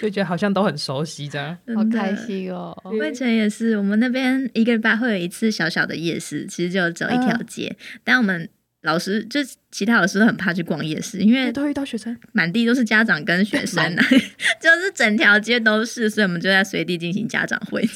[0.00, 1.56] 就觉得好像都很熟悉这样。
[1.74, 2.76] 好开心哦！
[2.84, 8.48] 我以前也是，我们那边一个礼拜会有一次小小的夜市，其实就走一条街，但我们
[8.82, 9.40] 老师就
[9.72, 14.04] 其他老师都很怕去逛夜市，因为都会遇到学生，满地都是家长跟学生啊，
[14.60, 17.82] 就是整条街都是，所以我们就在随地进行家长会，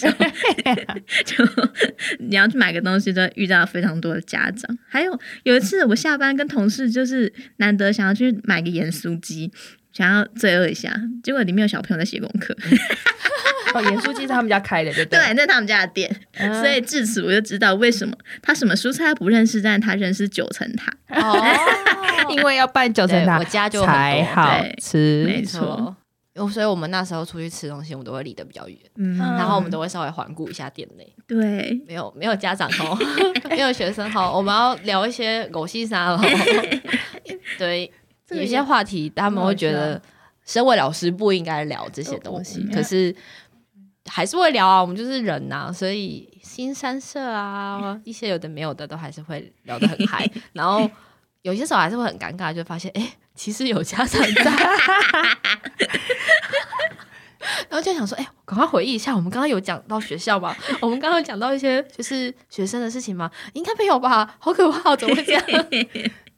[1.24, 1.44] 就
[2.18, 4.76] 你要去买个东西，就遇到非常多的家长。
[4.88, 9.52] 还有有一次我下班跟同事就是难得想要去买个盐酥鸡。
[9.92, 12.56] 想要罪恶一下，结果里面有小朋友在写功课，
[13.74, 15.34] 哦，盐酥鸡是他们家开的，对不对，对？
[15.34, 20.92] 那是他们家的店，嗯所以至此我就知道为什么他什么蔬菜不认识，但是他认识九层塔。
[21.08, 21.42] 哦，
[22.30, 25.96] 因为要办九层塔我家就才好吃，没没错
[26.50, 32.96] 所以我们那时候出去吃东西，我们都会离得比较远，嗯，然后我们都会稍微环顾一下店内，对，没有没有家长哦，
[33.50, 36.18] 没有学生哦，我们要聊一些狗戏沙哦。
[37.58, 37.92] 对，这个
[38.30, 40.00] 有一些话题他们会觉得，
[40.44, 43.14] 身为老师不应该聊这些东西，可是
[44.06, 50.90] 还是会聊啊，我们就是人呐、所以新三社啊，一些有的没有的都还是会聊得很嗨， 然后
[51.42, 54.50] 有些时候还是会很尴尬，就发现哎、诶其实有家长在。
[57.70, 60.54] 然后就想说，哎、赶快回忆一下，我们刚刚有讲到学校吗？
[60.80, 63.30] 我们刚刚有讲到一些就是学生的事情吗？
[63.54, 64.36] 应该没有吧？
[64.38, 65.42] 好可怕，怎么会这样？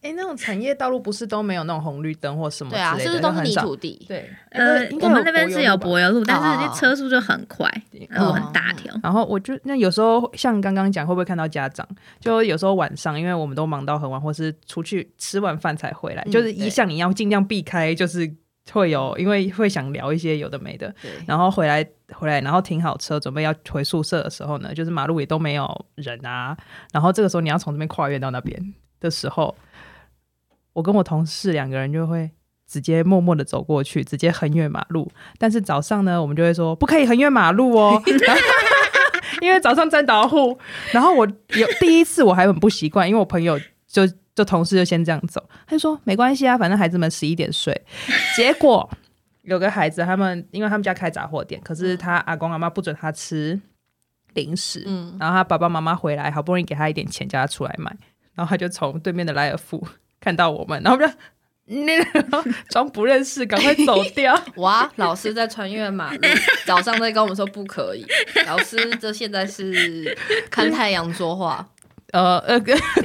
[0.03, 4.05] 哎，那种产业道路不是都没有那种红绿灯或什么对啊，之类的是不是都是泥很少土地？
[4.09, 7.71] 对，呃，我们那边是有柏柏油路，但哦是车速就很快，
[8.11, 8.93] 路很大条。
[9.03, 11.87] 然后我就那有时候像刚刚讲，会不会看到家长？
[12.19, 18.29] 就有时候晚上，因为我们都忙到很晚，或是出去吃完饭才回来，嗯就是一对向你要尽量避开，就是
[18.73, 20.93] 会有，因为会想聊一些有的没的。
[21.01, 26.57] 对，然后回来回来，然后停好车，准备要回宿舍的时候呢，就是马路也都没有人啊。
[26.93, 29.55] 然后这个时候你要从这边跨越到那边的时候，
[30.73, 32.31] 我跟我同事两个人就会。
[32.65, 35.07] 直接默默的走过去，直接横越马路。
[35.37, 38.03] 但是早上呢，我们就会说不可以横越马路哦，
[39.43, 40.59] 因为早上占导户。
[40.91, 47.79] 然后我有第一次我还很不习惯，因为我朋友就就同事就先这样走，他就说没关系啊，反正孩子们十一点睡。
[48.35, 48.89] 结果
[49.43, 53.61] 有个孩子，他们因为他们家开杂货店，可是他阿公阿妈不准他吃
[54.33, 57.95] 零食，嗯，然后他爸爸妈妈回来，好不容易给他一点钱，叫他出来买，
[58.33, 59.87] 然后他就从对面的莱尔富
[60.23, 61.17] 看到我们，然后我们就。
[61.65, 64.39] 那然后装不认识，赶快走掉。
[64.57, 66.21] 哇，老师在穿越马路，
[66.67, 68.05] 早上在跟我们说不可以。
[68.47, 70.15] 老师这现在是
[70.51, 71.67] 看太阳说话，
[72.13, 72.61] 呃呃，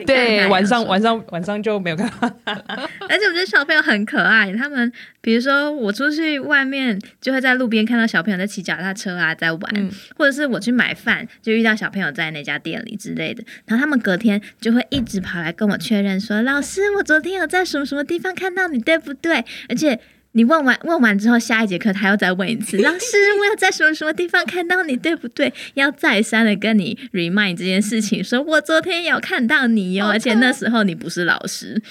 [0.05, 2.27] 对，晚上晚上晚上就没有看到。
[2.45, 4.91] 而且我觉得小朋友很可爱，他们
[5.21, 19.99] 比如说我出去外面，就会在路边看到小朋友在骑脚踏车啊，在玩，嗯或者是我去买饭，就遇到小朋友在那家店里之类的，然后他们隔天就会一直跑来跟我确认说：“老师，我昨天有在什么什么地方看到你，对不对？”而且。
[20.37, 25.51] 你问完问完之后，下一节课他又再问一次， 老师，我要在什么什么地方看到你，对不对？
[25.73, 31.81] 要再三的跟你 remind 这件事情，说我昨天有看到你哦，而且那时候你不是老师，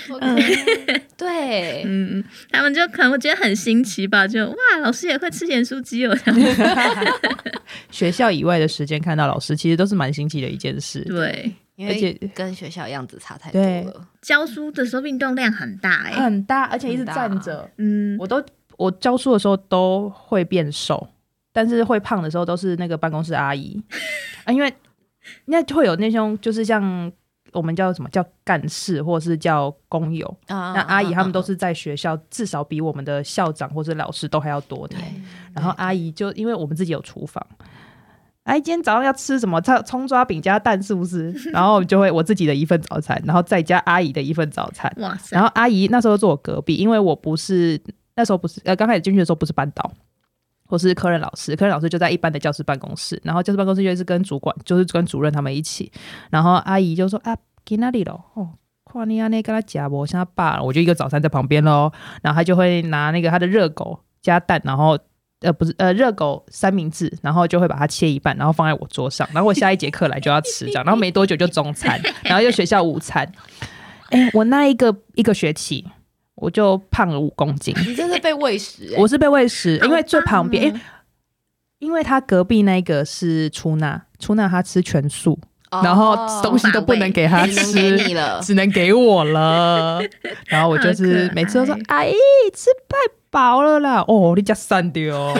[1.19, 2.23] 对，嗯，
[2.53, 6.17] 他们就可能会觉得很新奇吧，就哇，老师也会吃盐酥鸡哦，
[7.91, 11.01] 学校以外的时间看到老师，其实都是蛮新奇的一件事。
[11.01, 13.61] 对，因而且为跟学校样子差太多
[13.93, 14.09] 了。
[14.21, 17.71] 教书的时候运动量很大哎、很大，而且一直站着。
[17.77, 18.43] 嗯，我都
[18.77, 21.07] 我教书的时候都会变瘦，
[21.53, 23.81] 但是会胖的时候都是那个办公室阿姨
[24.45, 24.73] 啊，因为
[25.45, 27.13] 那会有那种就是像
[27.53, 35.01] 我们叫什么叫干事或是叫工友，啊那阿姨他们都是在学校至少比我们的校长或是老师都还要多年。
[35.55, 37.45] 然后阿姨就因为我们自己有厨房，
[38.47, 39.61] 哎，今天早上要吃什么？
[39.61, 41.31] 葱葱抓饼加蛋是不是？
[41.53, 44.91] 然后就会我自己的一份早餐，然后再加阿姨的一份早餐。
[44.99, 47.81] 哇塞，然后阿姨那时候坐我隔壁，因为我不是
[48.15, 49.91] 那时候不是呃刚开始进去的时候不是班导，
[50.69, 55.91] 我是科任老师，科任老师就在一般的教师办公室，然后教师办公室就是跟主管就是跟主任他们一起，
[56.31, 58.25] 然后阿姨就说啊，去哪里了？
[58.35, 58.51] 哦。
[58.89, 61.93] 看你安尼跟他夹我现在爸，我就一个早餐在旁边喽，
[62.23, 64.97] 然后他就会拿那个他的热狗加蛋，然后
[65.41, 73.31] 呃不是呃热狗三明治，然后就会把它切一半，然后放在我桌上，然后我下一节课来就要吃这样，然后没多久就中餐， 然后又学校午餐。
[74.11, 75.85] 哎、我那一个一个学期
[76.37, 80.81] 我就胖了五公斤，你真是被喂食、欸，我是被喂食，因为最旁边，好因为
[81.79, 85.39] 因为他隔壁那个是出纳，出纳他吃全素，
[85.71, 87.99] 哦然后东西都不能给他吃。
[88.43, 90.01] 只能给我了。
[90.47, 92.15] 然后我就是每次都说：“阿姨，
[92.55, 92.97] 吃太
[93.37, 95.35] 饱了啦！”哦，你家散掉，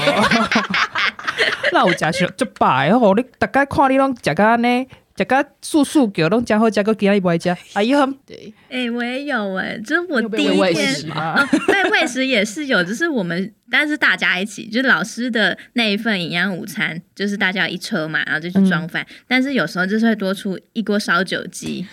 [1.73, 2.69] 那我家是就饱
[2.99, 3.15] 哦。
[3.17, 4.87] 你大概看你拢食个安尼，
[5.17, 7.57] 食个素素狗拢真好食，个其他你不爱食。
[7.73, 11.11] 阿姨很 对，哎、我也有哎、就是我第一天？
[11.15, 19.07] 哦， 对，喂食也是有，只是我们，但是大家一起，就是老师的那一份营养午餐，就是大家一车嘛，然后就去装饭。
[19.27, 21.87] 但是有时候就是会多出一锅烧酒鸡，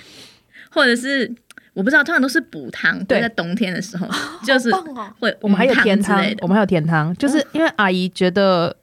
[0.69, 1.33] 或者是
[1.73, 3.03] 我不知道，通常都是补汤。
[3.05, 4.07] 对在冬天的时候，
[4.45, 4.69] 就是！
[5.19, 6.47] 会我们还有甜汤我。
[6.47, 8.75] 们还有甜汤，就是因为阿姨觉得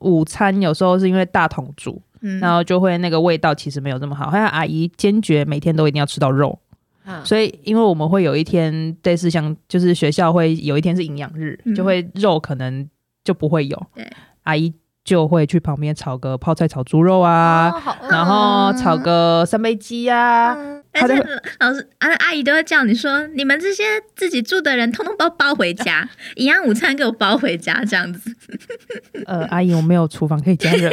[0.00, 4.30] 午餐有时候是因为大桶煮，嗯然后就会那个味道其实没有这么好。
[4.30, 6.58] 还有阿姨坚决每天都一定要吃到肉，
[7.04, 12.88] 嗯所以因为我们会有一天类似像就是学校会有一天是营养日，嗯就会肉可能
[13.24, 14.10] 就不会有，对
[14.44, 14.72] 阿姨
[15.04, 20.54] 就会去旁边炒个泡菜炒猪肉啊，哦然后炒个三杯鸡啊。
[20.54, 21.14] 嗯而且
[21.60, 23.84] 老师啊，阿姨都会叫你说，你们这些
[24.16, 28.34] 自己住的人，通通包包回家， 营养午餐给我包回家，这样子。
[29.26, 30.90] 呃，阿姨，我没有厨房可以加热、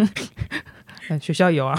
[1.20, 1.74] 学校有啊，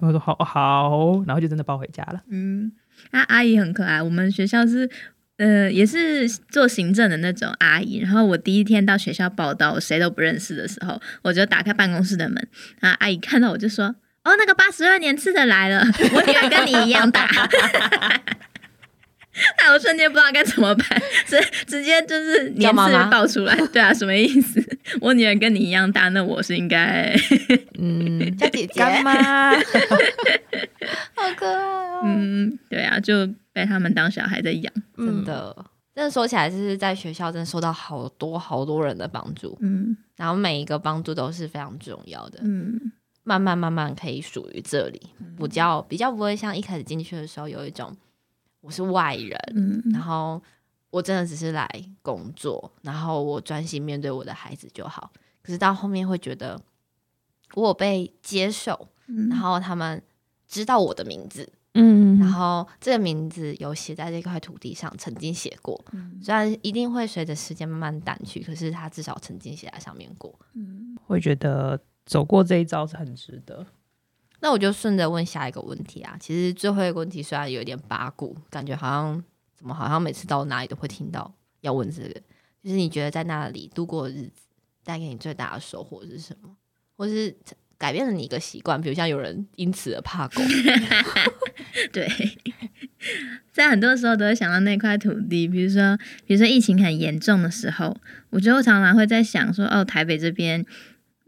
[0.00, 2.22] 我说好好，然后就真的包回家了。
[2.30, 2.72] 嗯，
[3.10, 4.02] 那阿姨很可爱。
[4.02, 4.90] 我们学校是
[5.36, 7.98] 呃也是做行政的那种阿姨。
[7.98, 12.48] 然后我第一天到学校报道，我谁都不认识的时候，我就打开办公室的门，
[12.80, 13.94] 然后阿姨看到我就说
[14.24, 17.28] ：“哦，那个八十二年次的来了，我女儿跟你一样大。”
[19.58, 20.86] 那我瞬间不知道该怎么办，
[21.26, 24.62] 直直接就是年次叫妈妈报出来，对啊，什么意思？
[25.00, 27.16] 我女儿跟你一样大，那我是应该，
[27.78, 29.52] 嗯， 叫姐姐，干妈，
[31.16, 32.02] 好可爱哦！
[32.04, 35.56] 嗯，对啊，就被他们当小孩在养，真的，
[35.94, 42.38] 真的说起来，就是在学校真的受到好多好多人的帮助，嗯然后每一个帮助都是非常重要的。
[42.42, 42.92] 嗯
[43.24, 45.00] 慢慢慢慢可以属于这里，
[45.38, 47.96] 比较比较不会像一开始进去的时候有一种
[48.60, 50.42] 我是外人，嗯然后
[50.90, 51.68] 我真的只是来
[52.02, 55.12] 工作，然后我专心面对我的孩子就好。
[55.42, 56.60] 可是到后面会觉得
[57.54, 60.02] 我有被接受，嗯然后他们
[60.46, 65.82] 知道我的名字，嗯然后这个名字有写在这块土地上，曾经写过。
[65.92, 70.32] 嗯虽然一定会随着时间慢慢淡去，可是他至少曾经写在上面过。
[70.54, 73.66] 嗯会觉得走过这一招是很值得。
[74.40, 76.16] 那我就顺着问下一个问题啊。
[76.18, 79.22] 其实最后一个问题虽然有点八股，感觉好像
[79.56, 82.20] 怎么好像每次到哪里都会听到要问这个，
[82.62, 84.42] 就是你觉得在那里度过的日子
[84.84, 86.56] 带给你最大的收获是什么，
[86.96, 87.36] 或是
[87.78, 90.42] 改变了你一个习惯，比如像有人因此而怕狗，
[91.92, 92.08] 对，
[93.52, 95.96] 在很多时候都会想到那块土地，比如说，
[96.26, 97.96] 比如说疫情很严重的时候，
[98.30, 100.64] 我觉得我常常会在想说，哦，台北这边，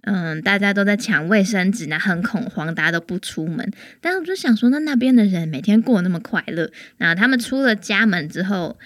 [0.06, 3.70] 嗯，大家都在抢卫生纸，那很恐慌，大家都不出门。
[4.00, 8.78] 但是我就想说，那那边的人每天过得那么快乐，那他们出了家门之后，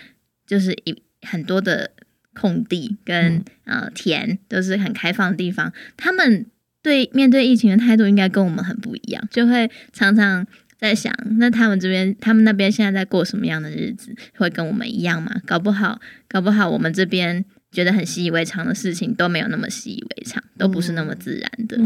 [0.47, 1.91] 就是一很多的
[2.35, 6.47] 空地跟、呃田都是很开放的地方，他们
[6.83, 10.47] 对面对疫情的态度应该跟我们很不一样，就会常常
[10.79, 14.15] 在想，那他们这边、他们那边现在在过什么样的日子？
[14.37, 15.33] 会跟我们一样吗？
[15.45, 21.79] 搞不好，搞不好我们这边觉得很习以为常的事情都没有那么习以为常，都不是那么自然的。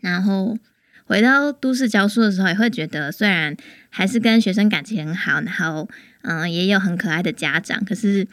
[0.00, 0.58] 然后
[1.04, 3.56] 回到都市教书的时候，也会觉得虽然
[3.90, 5.88] 还是跟学生感情很好，然后
[6.22, 8.26] 嗯也有很可爱的家长，可是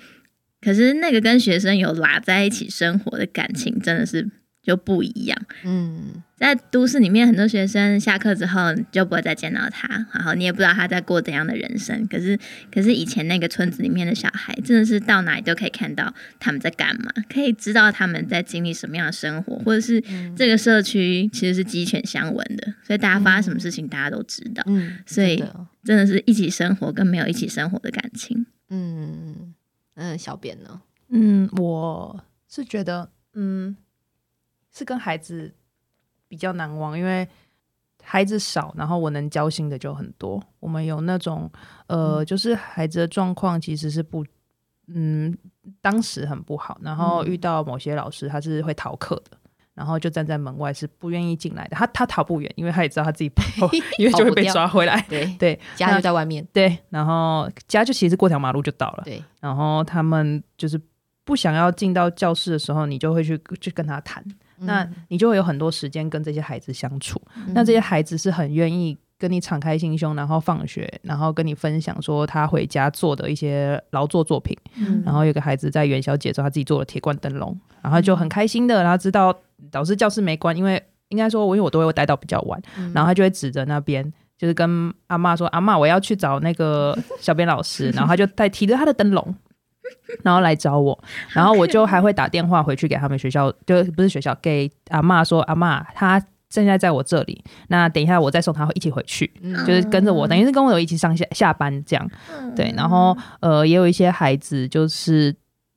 [0.62, 4.30] 可是那个跟学生有拉在一起生活的感情，真的是
[4.70, 5.42] 就不一样。
[5.64, 12.08] 嗯在都市里面，很多学生下课之后就不会再见到他，然后你也不知道他在过怎样的人生。
[12.08, 12.40] 可是，
[12.72, 20.02] 可是以前那个村子里面的小孩，真的是到哪里都可以看到他们在干嘛，可以知道他们在经历什么样的生活，或者是
[20.34, 24.64] 这个社区其实是鸡犬相闻的，所以大家发生什么事情，大家都知道。
[24.68, 28.46] 嗯，所以真的真的是一起生活跟没有一起生活的感情。
[28.70, 29.54] 嗯
[29.96, 30.82] 嗯，小编呢？
[31.10, 33.76] 嗯，我是觉得，嗯，
[34.74, 35.54] 是跟孩子
[36.28, 37.28] 比较难忘，因为
[38.04, 40.42] 孩子少，然后我能交心的就很多。
[40.60, 41.50] 我们有那种，
[41.88, 44.26] 呃，就是孩子的状况其实是不，
[44.88, 45.38] 嗯，
[45.82, 49.38] 当时很不好，然后遇到某些老师他是会逃课的。
[49.76, 51.78] 然后就站在门外，是不愿意进来的。
[51.78, 53.66] 他他逃不远，因为他也知道他自己跑，
[53.98, 55.02] 因为就会被抓回来。
[55.08, 56.46] 对对，家就在外面。
[56.52, 59.04] 对，然后家就其实过条马路就到了。
[59.06, 60.78] 对，然后他们就是
[61.24, 64.22] 不想要进到教室的时候，你就会去去跟他谈，
[64.62, 67.22] 那你就会有很多时间跟这些孩子相处。
[67.53, 74.57] 那这些孩子是很愿意跟你敞开心胸，然后放学，然后跟你分享说他回家做的一些劳作作品。
[74.78, 79.36] 嗯然后有个孩子在元宵节的时候，他自己做了铁罐灯笼，然后就很开心的，然后知道
[79.72, 84.12] 导师教室没关，因为应该说我因为我都会待到比较晚，嗯然后他就会指着那边。
[84.39, 89.36] 就是跟阿妈说，阿妈，我要去找那个小编老师， 然后他就带提着他的灯笼，
[90.24, 90.98] 然后来找我，
[91.30, 99.66] 然后我就还会打电话回去给他们学校，就不是学校，给阿妈说，阿妈，他现在在我这里，那等一下我再送他一起回去，嗯。
[99.66, 102.10] 就是跟着我，等于是跟我一起上下下班这样。
[102.56, 105.36] 对，然后呃，也有一些孩子，就是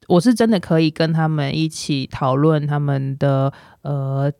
[0.08, 3.52] 我是真的可以跟他们一起讨论他们的
[3.82, 4.32] 呃。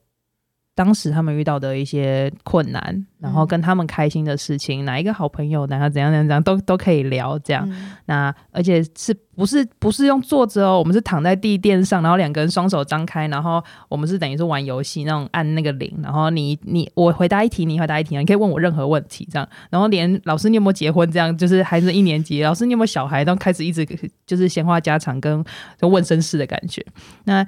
[0.74, 7.68] 当时他们遇到的一些困难，然后跟他们开心的事情，哪一个好朋友，哪个怎样怎样怎样，都都可以聊这样。
[7.70, 10.78] 嗯那而且是不是不是用坐着哦？
[10.78, 19.48] 我们是躺在地垫上，然后两个人双手张开，然后我们是等于是玩游戏那种按那个铃，然后你你我回答一题，你回答一题，你可以问我任何问题这样。
[19.70, 23.86] 然后连老师你有没有结婚这样，就是孩子一年级，老师你有没有小孩，都开始一直
[24.26, 25.44] 就是闲话家常跟
[25.78, 26.84] 就问身世的感觉。
[27.24, 27.46] 那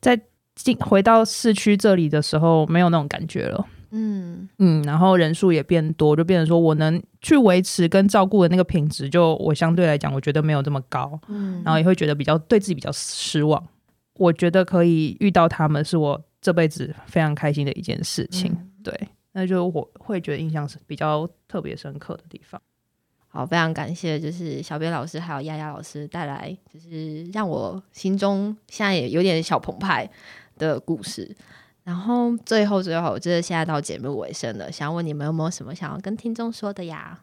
[0.00, 0.18] 在
[0.54, 3.66] 进回到市区这里的时候，没有那种感觉了。
[3.94, 13.62] 嗯嗯，然后人数也变多，就变成说我能去维持跟照顾的那个品质，就我相对来讲，我觉得没有这么高，嗯然后也会觉得比较对自己比较失望。
[14.14, 18.50] 我觉得可以遇到他们，是我这辈子非常开心的一件事情。
[18.52, 22.60] 嗯对，那就我会觉得印象是比较特别深刻的地方。
[23.28, 30.08] 好，非常感谢，就是小编老师还有丫丫老师带来，就是让我心中现在也有点小澎湃
[30.66, 31.36] 的故事。
[31.84, 37.20] 然后最后最后，就是现在到节目尾声了，想问你们有没有什么想要跟听众说的呀？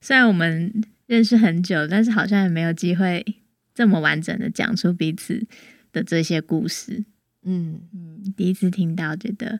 [0.00, 0.72] 虽然我们
[1.06, 3.24] 认识很久，但是好像也没有机会
[3.74, 5.46] 这么完整的讲出彼此
[5.92, 7.04] 的这些故事。
[7.42, 9.58] 嗯，嗯，第一次听到，觉得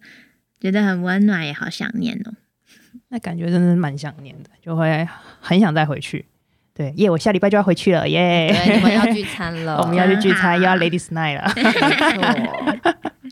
[0.60, 2.34] 觉得很温暖，也好想念哦。
[3.08, 5.08] 那感觉真的是蛮想念的，就会
[5.40, 6.26] 很想再回去。
[6.72, 7.08] 对，耶！
[7.08, 8.52] 我下礼拜就要回去了，耶！
[8.52, 11.50] 对，你们要聚餐了， 我们要去聚餐， 又要 Ladies Night 了。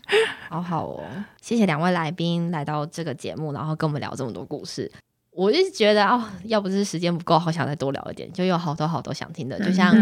[0.49, 1.03] 好好哦，
[1.41, 4.91] 谢谢两位来宾来到这个节目，然后跟我们聊这么多故事。
[5.31, 9.59] 我一直觉得哦，要不是时间不够，好想再多聊一点，就有好多好多想听的。
[9.59, 9.93] 就像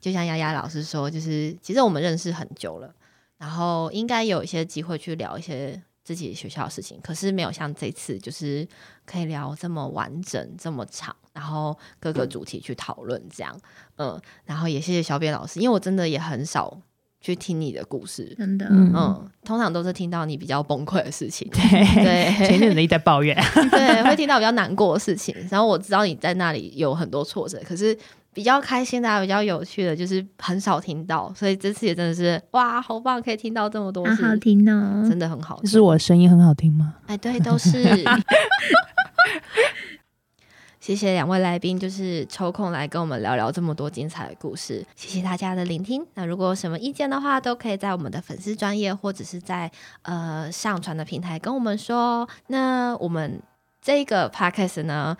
[0.00, 2.90] 就像丫丫老师说，就是其实我们认识很久了，
[3.36, 8.66] 然后应该有一些机会去聊一些自己学校的事情，可是没有像这次就是
[9.04, 13.54] 可以聊这么完整、这么长，然后各个主题去讨论这样。
[13.96, 16.80] 嗯，然后也谢谢小扁老师，因为我真的也很少
[17.20, 18.34] 去听你的故事。
[18.38, 23.36] 真的，嗯嗯，通常都是听到你比较崩溃的事情， 对，对前阵子一直在抱怨。
[23.70, 25.34] 对，会听到比较难过的事情。
[25.50, 27.96] 然后我知道你在那里有很多挫折，可是
[28.32, 31.32] 比较开心的、啊、比较有趣的，就是很少听到。
[31.36, 35.06] 所以这次也真的是哇，好棒，可以听到这么多好，好听哦。
[35.08, 35.68] 真的很好听。
[35.68, 36.94] 是我声音很好听吗？
[37.06, 37.82] 哎，对，都是。
[40.90, 44.84] 谢谢两位来宾，就是抽空来跟我们聊聊这么多精彩的故事。
[44.96, 46.04] 谢谢大家的聆听。
[46.14, 49.70] 那如果有什么意见的话，都可以在我们的粉丝专业或者是在
[50.02, 52.28] 呃上传的平台跟我们说。
[52.48, 53.40] 那我们
[53.80, 55.16] 这个 podcast 呢，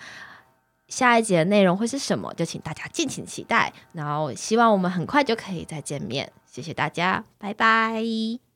[0.89, 2.35] 下一节的内容会是什么？
[2.35, 3.73] 就请大家敬请期待。
[3.93, 6.33] 然后希望我们很快就可以再见面。
[6.51, 8.50] 谢谢大家，拜拜。